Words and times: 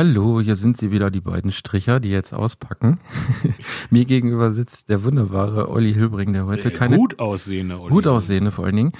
Hallo, 0.00 0.40
hier 0.40 0.56
sind 0.56 0.78
sie 0.78 0.90
wieder, 0.92 1.10
die 1.10 1.20
beiden 1.20 1.52
Stricher, 1.52 2.00
die 2.00 2.08
jetzt 2.08 2.32
auspacken. 2.32 2.98
Mir 3.90 4.06
gegenüber 4.06 4.50
sitzt 4.50 4.88
der 4.88 5.04
wunderbare 5.04 5.68
Olli 5.68 5.92
Hilbring, 5.92 6.32
der 6.32 6.46
heute 6.46 6.70
Der 6.70 6.72
keine 6.72 6.96
gut 6.96 7.18
aussehende 7.18 7.78
Olli. 7.78 7.92
gut 7.92 8.06
aussehende 8.06 8.50
vor 8.50 8.64
allen 8.64 8.76
Dingen, 8.76 8.92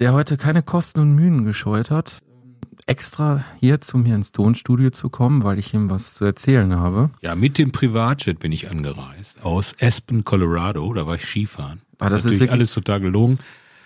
der 0.00 0.12
heute 0.12 0.36
keine 0.36 0.62
Kosten 0.62 1.00
und 1.00 1.14
Mühen 1.14 1.46
gescheut 1.46 1.90
hat, 1.90 2.18
extra 2.84 3.42
hier 3.58 3.80
zu 3.80 3.96
mir 3.96 4.14
ins 4.16 4.32
Tonstudio 4.32 4.90
zu 4.90 5.08
kommen, 5.08 5.44
weil 5.44 5.58
ich 5.58 5.72
ihm 5.72 5.88
was 5.88 6.12
zu 6.12 6.26
erzählen 6.26 6.74
habe. 6.76 7.08
Ja, 7.22 7.34
mit 7.34 7.56
dem 7.56 7.72
Privatjet 7.72 8.38
bin 8.38 8.52
ich 8.52 8.70
angereist 8.70 9.42
aus 9.42 9.72
Aspen, 9.80 10.24
Colorado. 10.24 10.92
Da 10.92 11.06
war 11.06 11.14
ich 11.14 11.24
Skifahren. 11.24 11.80
Ah, 11.98 12.10
das 12.10 12.20
ist 12.20 12.24
natürlich 12.24 12.40
wirklich- 12.40 12.52
alles 12.52 12.74
total 12.74 13.00
gelogen. 13.00 13.38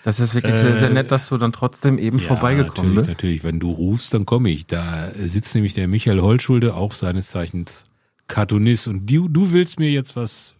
Das 0.08 0.20
ist 0.20 0.34
wirklich 0.34 0.56
sehr, 0.56 0.74
sehr 0.74 0.88
Äh, 0.88 0.94
nett, 0.94 1.10
dass 1.10 1.28
du 1.28 1.36
dann 1.36 1.52
trotzdem 1.52 1.98
eben 1.98 2.18
vorbeigekommen 2.18 2.94
natürlich, 2.94 2.96
bist. 2.96 3.08
Natürlich, 3.08 3.44
wenn 3.44 3.60
du 3.60 3.70
rufst, 3.70 4.14
dann 4.14 4.24
komme 4.24 4.48
ich. 4.48 4.66
Da 4.66 5.10
sitzt 5.14 5.54
nämlich 5.54 5.74
der 5.74 5.86
Michael 5.86 6.22
Holtschulde, 6.22 6.72
auch 6.76 6.92
seines 6.92 7.28
Zeichens 7.28 7.84
Cartoonist. 8.26 8.88
Und 8.88 9.04
du, 9.04 9.28
du 9.28 9.52
willst 9.52 9.78
mir 9.78 9.90
jetzt 9.90 10.16
was 10.16 10.54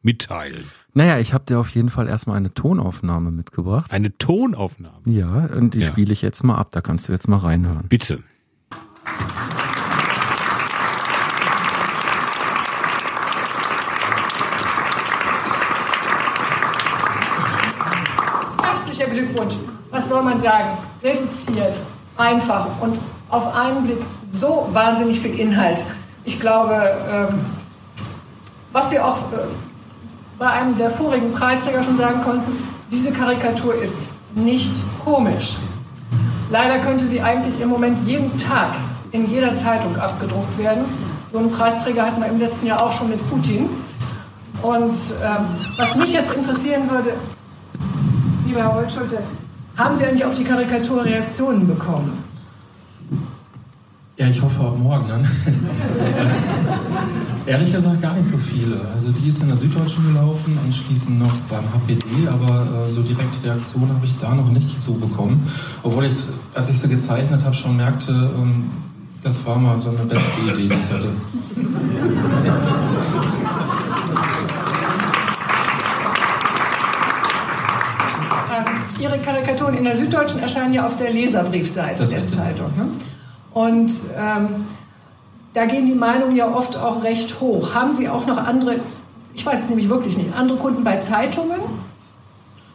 mitteilen. 0.00 0.64
Naja, 0.94 1.18
ich 1.18 1.34
habe 1.34 1.44
dir 1.44 1.58
auf 1.60 1.68
jeden 1.68 1.90
Fall 1.90 2.08
erstmal 2.08 2.38
eine 2.38 2.54
Tonaufnahme 2.54 3.30
mitgebracht. 3.30 3.92
Eine 3.92 4.16
Tonaufnahme. 4.16 5.02
Ja, 5.04 5.44
und 5.54 5.74
die 5.74 5.80
Ja. 5.80 5.88
spiele 5.88 6.10
ich 6.14 6.22
jetzt 6.22 6.42
mal 6.42 6.56
ab. 6.56 6.70
Da 6.70 6.80
kannst 6.80 7.08
du 7.08 7.12
jetzt 7.12 7.28
mal 7.28 7.36
reinhören. 7.36 7.88
Bitte. 7.90 8.20
Herzlicher 18.62 19.06
Glückwunsch. 19.10 19.54
Was 19.90 20.08
soll 20.08 20.22
man 20.22 20.38
sagen? 20.38 20.70
Reduziert, 21.02 21.74
einfach 22.16 22.68
und 22.80 23.00
auf 23.28 23.54
einen 23.54 23.84
Blick 23.84 23.98
so 24.30 24.68
wahnsinnig 24.72 25.20
viel 25.20 25.38
Inhalt. 25.38 25.84
Ich 26.24 26.38
glaube, 26.38 26.74
ähm, 27.08 27.40
was 28.72 28.90
wir 28.90 29.04
auch 29.04 29.18
äh, 29.32 29.46
bei 30.38 30.48
einem 30.48 30.76
der 30.78 30.90
vorigen 30.90 31.32
Preisträger 31.32 31.82
schon 31.82 31.96
sagen 31.96 32.22
konnten, 32.22 32.52
diese 32.90 33.12
Karikatur 33.12 33.74
ist 33.74 34.10
nicht 34.34 34.72
komisch. 35.04 35.56
Leider 36.50 36.78
könnte 36.80 37.04
sie 37.04 37.20
eigentlich 37.20 37.60
im 37.60 37.68
Moment 37.68 38.06
jeden 38.06 38.36
Tag 38.36 38.70
in 39.12 39.28
jeder 39.30 39.54
Zeitung 39.54 39.96
abgedruckt 39.96 40.58
werden. 40.58 40.84
So 41.32 41.38
einen 41.38 41.50
Preisträger 41.50 42.06
hatten 42.06 42.20
wir 42.20 42.28
im 42.28 42.38
letzten 42.38 42.66
Jahr 42.66 42.82
auch 42.82 42.92
schon 42.92 43.08
mit 43.08 43.30
Putin. 43.30 43.68
Und 44.62 44.98
ähm, 45.22 45.46
was 45.76 45.94
mich 45.94 46.12
jetzt 46.12 46.32
interessieren 46.32 46.90
würde, 46.90 47.12
Lieber 48.50 48.62
Herr 48.64 48.74
Holtschulte, 48.74 49.22
haben 49.80 49.96
Sie 49.96 50.04
eigentlich 50.04 50.24
auf 50.24 50.36
die 50.36 50.44
Karikatur 50.44 51.04
Reaktionen 51.04 51.66
bekommen? 51.66 52.12
Ja, 54.18 54.28
ich 54.28 54.40
hoffe 54.42 54.60
auch 54.60 54.76
morgen 54.76 55.08
dann. 55.08 55.22
Ehrlich 57.46 57.72
gesagt 57.72 58.02
gar 58.02 58.12
nicht 58.12 58.26
so 58.26 58.36
viele. 58.36 58.78
Also 58.94 59.10
die 59.12 59.30
ist 59.30 59.40
in 59.40 59.48
der 59.48 59.56
Süddeutschen 59.56 60.06
gelaufen, 60.06 60.58
anschließend 60.62 61.18
noch 61.18 61.34
beim 61.48 61.64
HPD, 61.72 62.28
aber 62.28 62.86
äh, 62.86 62.92
so 62.92 63.00
direkt 63.00 63.42
Reaktion 63.42 63.88
habe 63.88 64.04
ich 64.04 64.18
da 64.18 64.34
noch 64.34 64.50
nicht 64.50 64.82
so 64.82 64.92
bekommen. 64.92 65.50
Obwohl 65.82 66.04
ich, 66.04 66.14
als 66.54 66.68
ich 66.68 66.78
sie 66.78 66.88
gezeichnet 66.88 67.42
habe, 67.42 67.54
schon 67.54 67.78
merkte, 67.78 68.12
ähm, 68.12 68.64
das 69.22 69.46
war 69.46 69.58
mal 69.58 69.80
so 69.80 69.88
eine 69.88 70.04
beste 70.04 70.42
Idee, 70.42 70.68
die 70.68 70.68
ich 70.68 70.92
hatte. 70.92 71.08
Ähm, 78.52 78.64
Ihre 79.00 79.18
Karikaturen 79.18 79.76
in 79.76 79.84
der 79.84 79.96
Süddeutschen 79.96 80.40
erscheinen 80.40 80.74
ja 80.74 80.86
auf 80.86 80.96
der 80.96 81.12
Leserbriefseite 81.12 82.00
Das 82.00 82.10
der. 82.10 82.26
Zeitung. 82.26 82.70
Ne? 82.76 82.86
Und 83.52 83.92
ähm, 84.16 84.48
da 85.52 85.66
gehen 85.66 85.86
die 85.86 85.94
Meinungen 85.94 86.36
ja 86.36 86.48
oft 86.48 86.76
auch 86.76 87.02
recht 87.02 87.40
hoch. 87.40 87.74
Haben 87.74 87.90
Sie 87.90 88.08
auch 88.08 88.26
noch 88.26 88.36
andere, 88.36 88.76
ich 89.34 89.44
weiß 89.44 89.64
es 89.64 89.68
nämlich 89.68 89.88
wirklich 89.88 90.16
nicht, 90.16 90.34
andere 90.36 90.58
Kunden 90.58 90.84
bei 90.84 90.98
Zeitungen? 90.98 91.60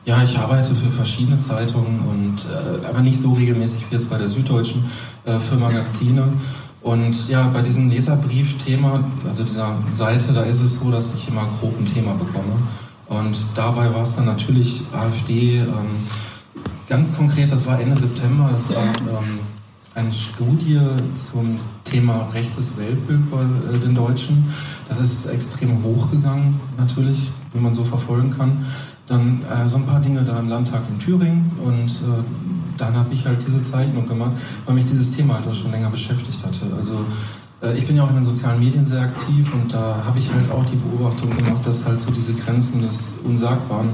Ja, 0.04 0.22
ich 0.22 0.38
arbeite 0.38 0.76
für 0.76 0.92
verschiedene 0.92 1.40
Zeitungen 1.40 2.00
und 2.08 2.38
äh, 2.52 2.86
aber 2.86 3.00
nicht 3.00 3.20
so 3.20 3.34
regelmäßig 3.34 3.86
wie 3.90 3.96
jetzt 3.96 4.10
bei 4.10 4.18
der 4.18 4.30
Süddeutschen 4.30 4.86
äh, 5.26 5.40
für 5.40 5.56
Magazine. 5.56 6.28
Und 6.84 7.28
ja, 7.30 7.48
bei 7.52 7.64
diesem 7.64 7.90
Leserbrief-Thema, 7.90 9.04
also 9.28 9.44
dieser 9.44 9.74
Seite, 9.92 10.34
da 10.34 10.44
ist 10.44 10.62
es 10.62 10.80
so, 10.80 10.92
dass 10.92 11.16
ich 11.16 11.28
immer 11.28 11.48
grob 11.60 11.74
ein 11.80 11.92
Thema 11.92 12.14
bekomme. 12.14 12.60
Und 13.08 13.38
dabei 13.56 13.94
war 13.94 14.02
es 14.02 14.16
dann 14.16 14.26
natürlich 14.26 14.82
AfD 14.92 15.60
ähm, 15.60 15.68
ganz 16.88 17.16
konkret, 17.16 17.52
das 17.52 17.66
war 17.66 17.80
Ende 17.80 17.96
September, 17.96 18.50
das 18.52 18.76
war 18.76 18.84
ähm, 18.84 19.40
eine 19.94 20.12
Studie 20.12 20.80
zum 21.16 21.58
Thema 21.84 22.28
rechtes 22.34 22.78
Weltbild 22.78 23.32
bei 23.32 23.42
äh, 23.42 23.80
den 23.80 23.96
Deutschen. 23.96 24.46
Das 24.88 25.00
ist 25.00 25.26
extrem 25.28 25.84
hochgegangen, 25.84 26.60
natürlich, 26.78 27.30
wie 27.54 27.60
man 27.60 27.74
so 27.74 27.84
verfolgen 27.84 28.36
kann. 28.36 28.66
Dann 29.08 29.42
äh, 29.44 29.68
so 29.68 29.78
ein 29.78 29.86
paar 29.86 30.02
Dinge 30.02 30.24
da 30.24 30.40
im 30.40 30.50
Landtag 30.50 30.82
in 30.90 31.00
Thüringen 31.00 31.52
und 31.64 31.90
äh, 31.90 32.24
dann 32.78 32.96
habe 32.96 33.14
ich 33.14 33.26
halt 33.26 33.46
diese 33.46 33.64
Zeichnung 33.64 34.08
gemacht, 34.08 34.32
weil 34.66 34.76
mich 34.76 34.86
dieses 34.86 35.16
Thema 35.16 35.36
halt 35.36 35.48
auch 35.48 35.54
schon 35.54 35.72
länger 35.72 35.90
beschäftigt 35.90 36.44
hatte. 36.44 36.66
Also 36.76 37.06
ich 37.76 37.88
bin 37.88 37.96
ja 37.96 38.04
auch 38.04 38.10
in 38.10 38.16
den 38.16 38.24
sozialen 38.24 38.60
Medien 38.60 38.86
sehr 38.86 39.02
aktiv 39.02 39.52
und 39.54 39.74
da 39.74 40.04
habe 40.06 40.20
ich 40.20 40.32
halt 40.32 40.52
auch 40.52 40.66
die 40.66 40.76
Beobachtung 40.76 41.30
gemacht, 41.30 41.66
dass 41.66 41.86
halt 41.86 42.00
so 42.00 42.12
diese 42.12 42.34
Grenzen 42.34 42.82
des 42.82 43.16
Unsagbaren 43.24 43.90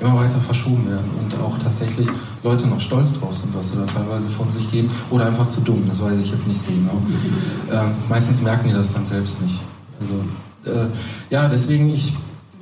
immer 0.00 0.16
weiter 0.16 0.40
verschoben 0.40 0.86
werden 0.88 1.08
und 1.20 1.40
auch 1.40 1.58
tatsächlich 1.58 2.06
Leute 2.42 2.66
noch 2.66 2.80
stolz 2.80 3.12
drauf 3.14 3.34
sind, 3.34 3.54
was 3.54 3.70
sie 3.70 3.76
da 3.76 3.86
teilweise 3.86 4.28
von 4.28 4.50
sich 4.52 4.70
geben 4.70 4.90
oder 5.10 5.26
einfach 5.26 5.46
zu 5.46 5.60
dumm, 5.60 5.84
das 5.86 6.02
weiß 6.02 6.18
ich 6.20 6.30
jetzt 6.30 6.46
nicht 6.46 6.60
so 6.60 6.72
genau. 6.72 7.00
Ähm, 7.72 7.94
meistens 8.08 8.42
merken 8.42 8.68
die 8.68 8.74
das 8.74 8.92
dann 8.92 9.04
selbst 9.04 9.40
nicht. 9.40 9.58
Also 10.00 10.78
äh, 10.78 10.88
ja, 11.30 11.48
deswegen 11.48 11.88
ich 11.88 12.12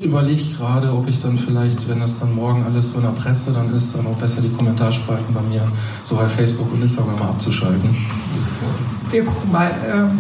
überlege 0.00 0.43
gerade, 0.56 0.93
ob 0.93 1.09
ich 1.09 1.21
dann 1.22 1.38
vielleicht, 1.38 1.88
wenn 1.88 2.00
das 2.00 2.21
dann 2.21 2.34
morgen 2.34 2.65
alles 2.65 2.91
so 2.93 2.97
in 2.97 3.03
der 3.05 3.10
Presse 3.10 3.53
dann 3.53 3.72
ist, 3.75 3.94
dann 3.94 4.06
auch 4.06 4.16
besser 4.19 4.41
die 4.41 4.49
Kommentarspalten 4.49 5.32
bei 5.32 5.41
mir 5.43 5.62
so 6.05 6.16
bei 6.16 6.27
Facebook 6.27 6.72
und 6.72 6.82
Instagram 6.82 7.19
mal 7.19 7.28
abzuschalten. 7.31 7.91
Wir 9.10 9.25
gucken 9.25 9.53
mal. 9.53 9.71
ähm, 9.93 10.10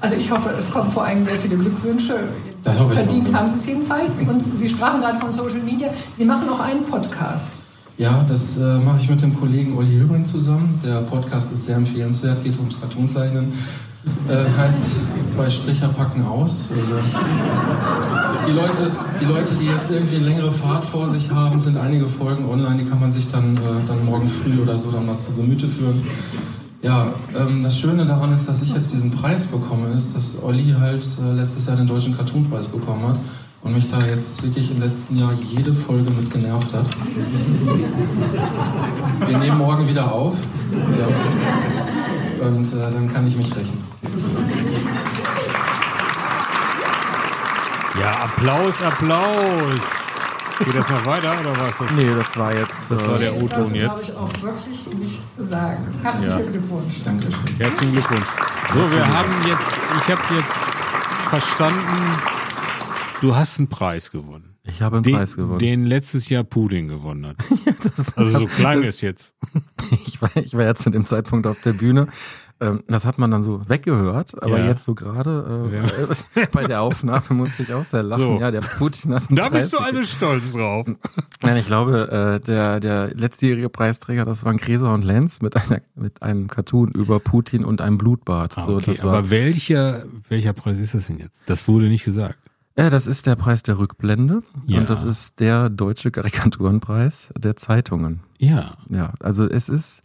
Also 0.00 0.14
ich 0.16 0.30
hoffe, 0.30 0.50
es 0.58 0.70
kommen 0.70 0.90
vor 0.90 1.04
allem 1.04 1.24
sehr 1.24 1.34
viele 1.34 1.56
Glückwünsche. 1.56 2.14
Das 2.62 2.78
hoffe 2.78 2.92
ich 2.92 2.98
Verdient 3.00 3.28
auch, 3.30 3.32
haben 3.34 3.48
Sie 3.48 3.56
es 3.56 3.66
jedenfalls. 3.66 4.14
Und 4.18 4.40
Sie 4.40 4.68
sprachen 4.68 5.00
gerade 5.00 5.18
von 5.18 5.32
Social 5.32 5.60
Media. 5.64 5.88
Sie 6.16 6.24
machen 6.24 6.48
auch 6.48 6.60
einen 6.60 6.84
Podcast. 6.84 7.54
Ja, 7.96 8.24
das 8.28 8.56
äh, 8.56 8.78
mache 8.78 8.98
ich 9.00 9.08
mit 9.08 9.20
dem 9.22 9.36
Kollegen 9.38 9.76
Olli 9.76 9.90
Hilbring 9.90 10.24
zusammen. 10.24 10.78
Der 10.84 11.00
Podcast 11.00 11.52
ist 11.52 11.66
sehr 11.66 11.76
empfehlenswert, 11.76 12.44
geht 12.44 12.56
ums 12.58 12.80
Cartoonzeichnen. 12.80 13.52
Äh, 14.28 14.44
heißt, 14.58 14.82
zwei 15.26 15.48
Stricher 15.48 15.88
packen 15.88 16.26
aus. 16.26 16.64
Die, 18.46 18.52
Leute, 18.52 18.90
die 19.20 19.24
Leute, 19.24 19.54
die 19.54 19.66
jetzt 19.66 19.90
irgendwie 19.90 20.16
eine 20.16 20.26
längere 20.26 20.50
Fahrt 20.50 20.84
vor 20.84 21.08
sich 21.08 21.30
haben, 21.30 21.58
sind 21.60 21.78
einige 21.78 22.06
Folgen 22.06 22.46
online, 22.46 22.82
die 22.82 22.88
kann 22.88 23.00
man 23.00 23.10
sich 23.10 23.30
dann, 23.30 23.56
äh, 23.56 23.86
dann 23.86 24.04
morgen 24.04 24.28
früh 24.28 24.60
oder 24.60 24.78
so 24.78 24.90
dann 24.90 25.06
mal 25.06 25.16
zu 25.16 25.32
Gemüte 25.32 25.66
führen. 25.66 26.02
Ja, 26.82 27.08
ähm, 27.36 27.62
das 27.62 27.78
Schöne 27.78 28.06
daran 28.06 28.32
ist, 28.32 28.48
dass 28.48 28.62
ich 28.62 28.72
jetzt 28.74 28.92
diesen 28.92 29.10
Preis 29.10 29.46
bekomme, 29.46 29.88
ist, 29.88 30.14
dass 30.14 30.42
Olli 30.42 30.74
halt 30.78 31.06
äh, 31.20 31.32
letztes 31.32 31.66
Jahr 31.66 31.76
den 31.76 31.86
Deutschen 31.86 32.16
Cartoonpreis 32.16 32.66
bekommen 32.66 33.08
hat 33.08 33.16
und 33.62 33.74
mich 33.74 33.90
da 33.90 33.98
jetzt 34.00 34.42
wirklich 34.42 34.70
im 34.70 34.80
letzten 34.80 35.18
Jahr 35.18 35.32
jede 35.32 35.72
Folge 35.72 36.10
mit 36.10 36.30
genervt 36.30 36.72
hat. 36.72 36.86
Wir 39.26 39.38
nehmen 39.38 39.58
morgen 39.58 39.88
wieder 39.88 40.12
auf. 40.12 40.34
Ja. 40.72 41.97
Und 42.48 42.72
äh, 42.72 42.76
dann 42.92 43.12
kann 43.12 43.26
ich 43.26 43.36
mich 43.36 43.54
rächen. 43.54 43.84
Ja, 48.00 48.10
Applaus, 48.22 48.82
Applaus. 48.82 49.80
Geht 50.64 50.74
das 50.74 50.88
noch 50.88 51.06
weiter 51.06 51.32
oder 51.40 51.52
was? 51.60 51.76
Das? 51.78 51.90
Nee, 51.96 52.08
das 52.16 52.36
war 52.36 52.54
jetzt. 52.54 52.90
Das 52.90 53.06
war 53.06 53.16
äh, 53.16 53.18
der 53.20 53.32
Jetzt 53.32 53.42
O-Ton 53.42 53.58
das 53.60 53.72
jetzt. 53.74 53.86
glaube 53.86 54.02
ich 54.02 54.16
auch 54.16 54.42
wirklich 54.42 54.86
nicht 54.98 55.22
zu 55.36 55.46
sagen. 55.46 55.86
Herzlichen 56.02 56.30
Ja. 56.30 56.50
Glückwunsch. 56.50 56.94
Dankeschön. 57.04 57.34
Herzlichen 57.58 57.92
Glückwunsch. 57.92 58.26
So, 58.74 58.92
wir 58.92 59.06
haben 59.06 59.32
jetzt, 59.46 59.60
ich 59.96 60.12
habe 60.12 60.34
jetzt 60.34 60.56
verstanden, 61.30 62.18
du 63.20 63.36
hast 63.36 63.58
einen 63.58 63.68
Preis 63.68 64.10
gewonnen. 64.10 64.56
Ich 64.64 64.82
habe 64.82 64.96
einen 64.96 65.02
Den, 65.04 65.14
Preis 65.16 65.36
gewonnen. 65.36 65.58
den 65.58 65.86
letztes 65.86 66.28
Jahr 66.28 66.44
Putin 66.44 66.88
gewonnen 66.88 67.26
hat. 67.26 67.36
also 68.16 68.38
so 68.40 68.46
klang 68.46 68.82
es 68.84 69.00
jetzt. 69.00 69.34
ich, 70.06 70.20
war, 70.20 70.30
ich 70.36 70.54
war 70.54 70.64
ja 70.64 70.74
zu 70.74 70.90
dem 70.90 71.06
Zeitpunkt 71.06 71.46
auf 71.46 71.58
der 71.60 71.72
Bühne. 71.72 72.06
Ähm, 72.60 72.82
das 72.88 73.04
hat 73.04 73.18
man 73.18 73.30
dann 73.30 73.44
so 73.44 73.66
weggehört, 73.68 74.42
aber 74.42 74.58
Ja. 74.58 74.66
jetzt 74.66 74.84
so 74.84 74.94
gerade 74.94 75.70
äh, 76.34 76.46
bei 76.52 76.66
der 76.66 76.82
Aufnahme 76.82 77.22
musste 77.30 77.62
ich 77.62 77.72
auch 77.72 77.84
sehr 77.84 78.02
lachen. 78.02 78.22
So. 78.22 78.40
Ja, 78.40 78.50
der 78.50 78.60
Putin 78.62 79.14
hat 79.14 79.28
einen 79.28 79.36
Da 79.36 79.48
Preis 79.48 79.62
bist 79.62 79.74
du 79.74 79.78
also 79.78 80.02
stolz 80.02 80.52
drauf. 80.52 80.86
Nein, 81.42 81.56
ich 81.56 81.66
glaube, 81.66 82.40
äh, 82.42 82.44
der, 82.44 82.80
der 82.80 83.14
letztjährige 83.14 83.68
Preisträger, 83.68 84.24
das 84.24 84.44
waren 84.44 84.56
Gräser 84.56 84.92
und 84.92 85.04
Lenz 85.04 85.40
mit 85.40 85.56
einer, 85.56 85.80
mit 85.94 86.20
einem 86.20 86.48
Cartoon 86.48 86.90
über 86.90 87.20
Putin 87.20 87.64
und 87.64 87.80
einem 87.80 87.96
Blutbad. 87.96 88.58
Ah, 88.58 88.66
so, 88.66 88.74
okay, 88.76 88.84
das 88.90 89.04
war, 89.04 89.14
aber 89.18 89.30
welcher, 89.30 90.02
welcher 90.28 90.52
Preis 90.52 90.78
ist 90.80 90.94
das 90.94 91.06
denn 91.06 91.18
jetzt? 91.18 91.44
Das 91.46 91.68
wurde 91.68 91.86
nicht 91.86 92.04
gesagt. 92.04 92.38
Ja, 92.78 92.90
das 92.90 93.06
ist 93.06 93.26
der 93.26 93.36
Preis 93.36 93.62
der 93.62 93.78
Rückblende 93.78 94.42
Ja. 94.66 94.78
und 94.78 94.88
das 94.88 95.02
ist 95.02 95.40
der 95.40 95.68
deutsche 95.68 96.10
Karikaturenpreis 96.10 97.32
der 97.36 97.56
Zeitungen. 97.56 98.20
Ja. 98.38 98.76
Ja, 98.88 99.12
also 99.20 99.44
es 99.48 99.68
ist, 99.68 100.02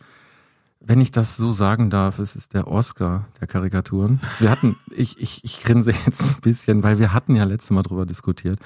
wenn 0.80 1.00
ich 1.00 1.12
das 1.12 1.38
so 1.38 1.52
sagen 1.52 1.90
darf, 1.90 2.20
es 2.20 2.36
ist 2.36 2.54
der 2.54 2.68
Oscar 2.68 3.28
der 3.40 3.48
Karikaturen. 3.48 4.20
Wir 4.40 4.50
hatten, 4.50 4.76
ich, 4.96 5.20
ich, 5.22 5.44
ich 5.44 5.62
grinse 5.64 5.92
jetzt 5.92 6.36
ein 6.38 6.42
bisschen, 6.42 6.84
weil 6.84 7.00
wir 7.00 7.14
hatten 7.14 7.36
ja 7.36 7.44
letztes 7.44 7.72
Mal 7.72 7.84
drüber 7.84 8.06
diskutiert. 8.06 8.58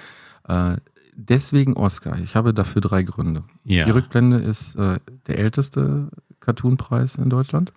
Äh, 0.47 0.77
deswegen 1.13 1.73
Oscar. 1.73 2.17
Ich 2.19 2.35
habe 2.35 2.53
dafür 2.53 2.81
drei 2.81 3.03
Gründe. 3.03 3.43
Ja. 3.65 3.85
Die 3.85 3.91
Rückblende 3.91 4.37
ist 4.37 4.75
äh, 4.75 4.99
der 5.27 5.37
älteste 5.39 6.09
Cartoonpreis 6.39 7.15
in 7.15 7.29
Deutschland. 7.29 7.73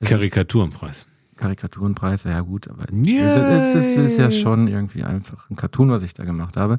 Es 0.00 0.08
Karikaturenpreis. 0.08 1.06
Karikaturenpreis, 1.42 2.22
ja 2.22 2.40
gut, 2.40 2.68
aber 2.68 2.84
es 2.92 3.74
ist, 3.74 3.96
ist 3.96 4.18
ja 4.18 4.30
schon 4.30 4.68
irgendwie 4.68 5.02
einfach 5.02 5.50
ein 5.50 5.56
Cartoon, 5.56 5.90
was 5.90 6.04
ich 6.04 6.14
da 6.14 6.24
gemacht 6.24 6.56
habe. 6.56 6.78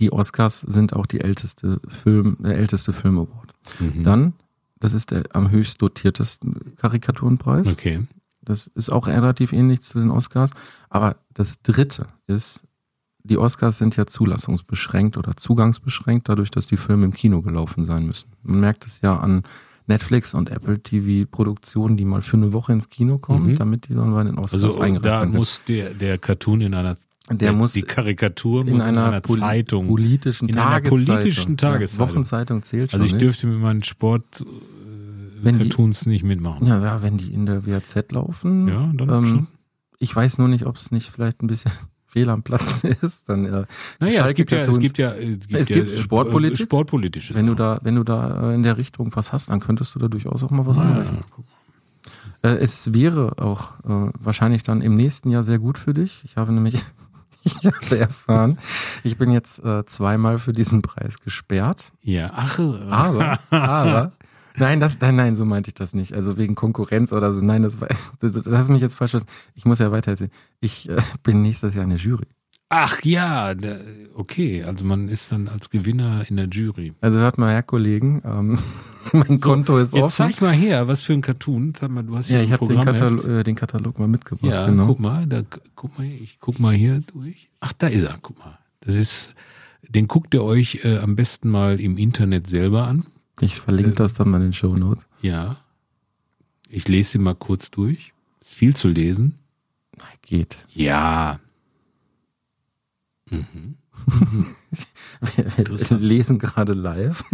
Die 0.00 0.12
Oscars 0.12 0.60
sind 0.60 0.94
auch 0.94 1.06
die 1.06 1.20
älteste 1.20 1.80
Film, 1.88 2.36
der 2.40 2.56
älteste 2.58 2.92
Film 2.92 3.18
Award. 3.18 3.52
Mhm. 3.80 4.02
Dann, 4.02 4.32
das 4.80 4.92
ist 4.92 5.10
der 5.10 5.24
am 5.32 5.50
höchst 5.50 5.80
dotiertesten 5.80 6.74
Karikaturenpreis. 6.76 7.68
Okay. 7.68 8.06
Das 8.42 8.66
ist 8.66 8.90
auch 8.90 9.06
relativ 9.06 9.52
ähnlich 9.54 9.80
zu 9.80 9.98
den 9.98 10.10
Oscars. 10.10 10.50
Aber 10.90 11.16
das 11.32 11.62
dritte 11.62 12.08
ist, 12.26 12.64
die 13.22 13.38
Oscars 13.38 13.78
sind 13.78 13.96
ja 13.96 14.04
zulassungsbeschränkt 14.04 15.16
oder 15.16 15.36
zugangsbeschränkt, 15.36 16.28
dadurch, 16.28 16.50
dass 16.50 16.66
die 16.66 16.76
Filme 16.76 17.06
im 17.06 17.14
Kino 17.14 17.40
gelaufen 17.40 17.86
sein 17.86 18.04
müssen. 18.06 18.32
Man 18.42 18.60
merkt 18.60 18.86
es 18.86 19.00
ja 19.00 19.16
an 19.16 19.44
Netflix 19.86 20.32
und 20.34 20.50
Apple 20.50 20.82
TV 20.82 21.28
Produktionen, 21.30 21.96
die 21.96 22.04
mal 22.04 22.22
für 22.22 22.36
eine 22.38 22.52
Woche 22.52 22.72
ins 22.72 22.88
Kino 22.88 23.18
kommen, 23.18 23.52
Mhm. 23.52 23.56
damit 23.58 23.88
die 23.88 23.94
dann 23.94 24.12
bei 24.14 24.24
den 24.24 24.38
Oscars 24.38 24.64
Also 24.64 24.80
eingereicht 24.80 25.04
da 25.06 25.20
werden. 25.20 25.34
muss 25.34 25.62
der, 25.68 25.90
der 25.90 26.18
Cartoon 26.18 26.60
in 26.62 26.74
einer, 26.74 26.96
Der 27.30 27.52
muss 27.52 27.72
die 27.74 27.82
Karikatur 27.82 28.66
in 28.66 28.74
muss 28.74 28.82
einer, 28.82 29.06
in 29.06 29.12
einer 29.12 29.20
poli- 29.20 29.40
Zeitung. 29.40 29.86
politischen 29.88 30.48
in 30.48 30.56
einer 30.58 30.70
Tageszeitung. 30.70 31.06
politischen 31.06 31.56
Tageszeitung. 31.56 32.06
Ja, 32.06 32.12
Wochenzeitung 32.12 32.62
zählt 32.62 32.90
schon. 32.90 33.00
Also 33.00 33.14
ich 33.14 33.18
dürfte 33.20 33.46
mit 33.46 33.58
meinen 33.60 33.82
Sport 33.82 34.40
äh, 34.40 34.44
Wenn 35.42 35.58
die- 35.58 35.68
Cartoons 35.68 36.06
nicht 36.06 36.24
mitmachen. 36.24 36.66
Ja, 36.66 36.80
ja, 36.82 37.02
wenn 37.02 37.16
die 37.18 37.32
in 37.32 37.44
der 37.46 37.66
WAZ 37.66 38.10
laufen. 38.12 38.68
Ja, 38.68 38.90
dann 38.94 39.08
ähm, 39.10 39.26
schon. 39.26 39.46
Ich 39.98 40.14
weiß 40.14 40.38
nur 40.38 40.48
nicht, 40.48 40.66
ob 40.66 40.76
es 40.76 40.90
nicht 40.90 41.10
vielleicht 41.10 41.42
ein 41.42 41.46
bisschen 41.46 41.72
fehl 42.14 42.30
am 42.30 42.42
Platz 42.44 42.84
ist. 43.02 43.28
Dann, 43.28 43.44
äh, 43.44 43.64
Naja, 43.98 44.26
es 44.26 44.34
gibt 44.34 44.50
ja, 44.52 44.58
es 44.60 44.78
gibt 44.78 44.98
ja, 44.98 45.12
äh, 45.14 45.36
gibt 45.36 45.52
Es 45.52 45.66
gibt 45.66 45.90
äh, 45.90 46.00
Sportpolitik. 46.00 46.60
äh, 46.60 46.62
Sportpolitisches. 46.62 47.36
Wenn 47.36 47.46
du 47.48 47.54
da, 47.54 47.80
wenn 47.82 47.96
du 47.96 48.04
da 48.04 48.52
in 48.52 48.62
der 48.62 48.78
Richtung 48.78 49.10
was 49.14 49.32
hast, 49.32 49.50
dann 49.50 49.58
könntest 49.60 49.94
du 49.94 49.98
da 49.98 50.06
durchaus 50.08 50.42
auch 50.44 50.50
mal 50.50 50.64
was 50.64 50.78
Ah, 50.78 51.02
ja. 51.02 52.50
Äh, 52.50 52.56
es 52.58 52.92
wäre 52.94 53.38
auch 53.38 53.72
äh, 53.80 54.10
wahrscheinlich 54.20 54.62
dann 54.62 54.80
im 54.80 54.94
nächsten 54.94 55.30
Jahr 55.30 55.42
sehr 55.42 55.58
gut 55.58 55.78
für 55.78 55.92
dich. 55.94 56.22
Ich 56.24 56.36
habe 56.36 56.52
nämlich, 56.52 56.74
ich 57.42 57.56
habe 57.56 57.98
erfahren, 57.98 58.58
ich 59.02 59.16
bin 59.18 59.32
jetzt 59.32 59.64
äh, 59.64 59.84
zweimal 59.86 60.38
für 60.38 60.52
diesen 60.52 60.82
Preis 60.82 61.18
gesperrt. 61.18 61.92
ja, 62.02 62.30
ach, 62.34 62.58
Aber, 62.90 63.38
aber, 63.50 64.12
nein, 64.56 64.80
das, 64.80 65.00
nein, 65.00 65.16
nein, 65.16 65.36
so 65.36 65.44
meinte 65.44 65.68
ich 65.68 65.74
das 65.74 65.94
nicht. 65.94 66.12
Also 66.14 66.36
wegen 66.38 66.54
Konkurrenz 66.54 67.12
oder 67.12 67.32
so. 67.32 67.40
Nein, 67.40 67.62
das 67.62 67.80
war, 67.80 67.88
das, 68.20 68.32
das 68.32 68.46
hast 68.46 68.68
mich 68.68 68.82
jetzt 68.82 68.94
falsch. 68.94 69.12
verstanden. 69.12 69.28
Ich 69.54 69.64
muss 69.64 69.78
ja 69.78 69.90
weiter 69.92 70.12
erzählen. 70.12 70.30
Ich 70.60 70.88
äh, 70.88 70.96
bin 71.22 71.42
nächstes 71.42 71.74
Jahr 71.74 71.84
in 71.84 71.90
der 71.90 71.98
Jury. 71.98 72.26
ach 72.70 73.02
ja, 73.02 73.54
okay, 74.14 74.64
also 74.64 74.84
man 74.84 75.08
ist 75.08 75.30
dann 75.30 75.48
als 75.48 75.70
Gewinner 75.70 76.24
in 76.28 76.36
der 76.36 76.46
Jury. 76.48 76.92
Also 77.00 77.18
hört 77.18 77.38
mal 77.38 77.50
her, 77.52 77.62
Kollegen. 77.62 78.22
Ähm, 78.24 78.58
mein 79.12 79.40
Konto 79.40 79.78
ist 79.78 79.92
Jetzt 79.94 80.02
offen. 80.02 80.32
zeig 80.32 80.40
mal 80.40 80.52
her, 80.52 80.88
was 80.88 81.02
für 81.02 81.12
ein 81.12 81.20
Cartoon. 81.20 81.72
Sag 81.78 81.90
mal, 81.90 82.02
du 82.02 82.16
hast 82.16 82.30
Ja, 82.30 82.40
ich 82.42 82.52
habe 82.52 82.66
den. 82.66 82.80
Katalog, 82.82 83.24
äh, 83.24 83.42
den 83.44 83.54
Katalog 83.54 83.98
mal 83.98 84.08
mitgebracht. 84.08 84.50
Ja, 84.52 84.66
genau. 84.66 84.86
guck 84.86 84.98
mal, 85.00 85.26
da, 85.26 85.42
guck 85.76 85.96
mal, 85.98 86.06
ich 86.06 86.38
guck 86.40 86.58
mal 86.58 86.74
hier 86.74 87.02
durch. 87.12 87.48
Ach, 87.60 87.72
da 87.74 87.86
ist 87.86 88.02
er, 88.02 88.18
guck 88.22 88.38
mal. 88.38 88.58
Das 88.80 88.96
ist, 88.96 89.34
den 89.88 90.08
guckt 90.08 90.34
ihr 90.34 90.42
euch 90.42 90.80
äh, 90.84 90.98
am 90.98 91.14
besten 91.16 91.50
mal 91.50 91.78
im 91.80 91.96
Internet 91.96 92.46
selber 92.48 92.86
an. 92.88 93.04
Ich 93.40 93.56
verlinke 93.56 93.92
das 93.92 94.14
dann 94.14 94.30
mal 94.30 94.38
in 94.38 94.44
den 94.44 94.52
Show 94.52 94.74
Notes. 94.74 95.06
Ja. 95.22 95.56
Ich 96.68 96.88
lese 96.88 97.18
ihn 97.18 97.24
mal 97.24 97.34
kurz 97.34 97.70
durch. 97.70 98.12
Ist 98.40 98.54
viel 98.54 98.74
zu 98.74 98.88
lesen. 98.88 99.38
Geht. 100.22 100.66
Ja. 100.72 101.38
Wir, 105.36 105.46
wir 105.56 105.98
lesen 105.98 106.38
gerade 106.38 106.72
live. 106.72 107.24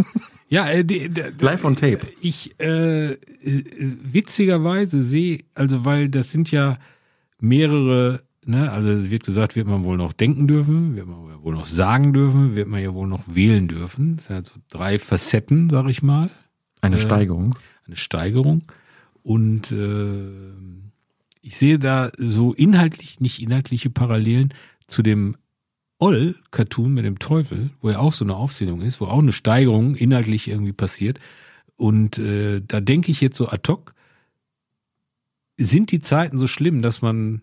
Ja, 0.47 0.69
äh, 0.69 0.83
die, 0.83 1.09
die, 1.09 1.23
Live 1.39 1.63
on 1.63 1.75
Tape. 1.75 2.01
Ich 2.21 2.59
äh, 2.59 3.13
äh, 3.13 3.17
witzigerweise 3.43 5.01
sehe, 5.01 5.39
also 5.55 5.85
weil 5.85 6.09
das 6.09 6.31
sind 6.31 6.51
ja 6.51 6.77
mehrere, 7.39 8.21
ne, 8.45 8.71
also 8.71 8.89
es 8.89 9.09
wird 9.09 9.23
gesagt, 9.23 9.55
wird 9.55 9.67
man 9.67 9.83
wohl 9.83 9.97
noch 9.97 10.13
denken 10.13 10.47
dürfen, 10.47 10.95
wird 10.95 11.07
man 11.07 11.43
wohl 11.43 11.53
noch 11.53 11.65
sagen 11.65 12.13
dürfen, 12.13 12.55
wird 12.55 12.67
man 12.67 12.81
ja 12.81 12.93
wohl 12.93 13.07
noch 13.07 13.23
wählen 13.33 13.67
dürfen. 13.67 14.17
Das 14.17 14.27
sind 14.27 14.35
halt 14.35 14.45
so 14.47 14.59
drei 14.69 14.99
Facetten, 14.99 15.69
sag 15.69 15.89
ich 15.89 16.01
mal, 16.03 16.29
Eine 16.81 16.95
Äh, 16.97 16.99
Steigerung. 16.99 17.55
eine 17.85 17.95
Steigerung. 17.95 18.63
Und 19.23 19.71
äh, 19.71 20.29
ich 21.41 21.57
sehe 21.57 21.77
da 21.79 22.11
so 22.17 22.53
inhaltlich, 22.53 23.19
nicht 23.19 23.41
inhaltliche 23.41 23.89
Parallelen 23.89 24.53
zu 24.87 25.01
dem 25.03 25.35
Oll-Cartoon 25.99 26.93
mit 26.93 27.05
dem 27.05 27.19
Teufel, 27.19 27.69
wo 27.81 27.91
ja 27.91 27.99
auch 27.99 28.13
so 28.13 28.25
eine 28.25 28.35
Aufzählung 28.35 28.81
ist, 28.81 28.99
wo 29.01 29.05
auch 29.05 29.19
eine 29.19 29.31
Steigerung 29.31 29.95
inhaltlich 29.95 30.47
irgendwie 30.47 30.73
passiert. 30.73 31.19
Und 31.75 32.17
äh, 32.17 32.61
da 32.67 32.81
denke 32.81 33.11
ich 33.11 33.21
jetzt 33.21 33.37
so 33.37 33.47
ad 33.47 33.71
hoc, 33.71 33.93
sind 35.57 35.91
die 35.91 36.01
Zeiten 36.01 36.37
so 36.39 36.47
schlimm, 36.47 36.81
dass 36.81 37.01
man 37.03 37.41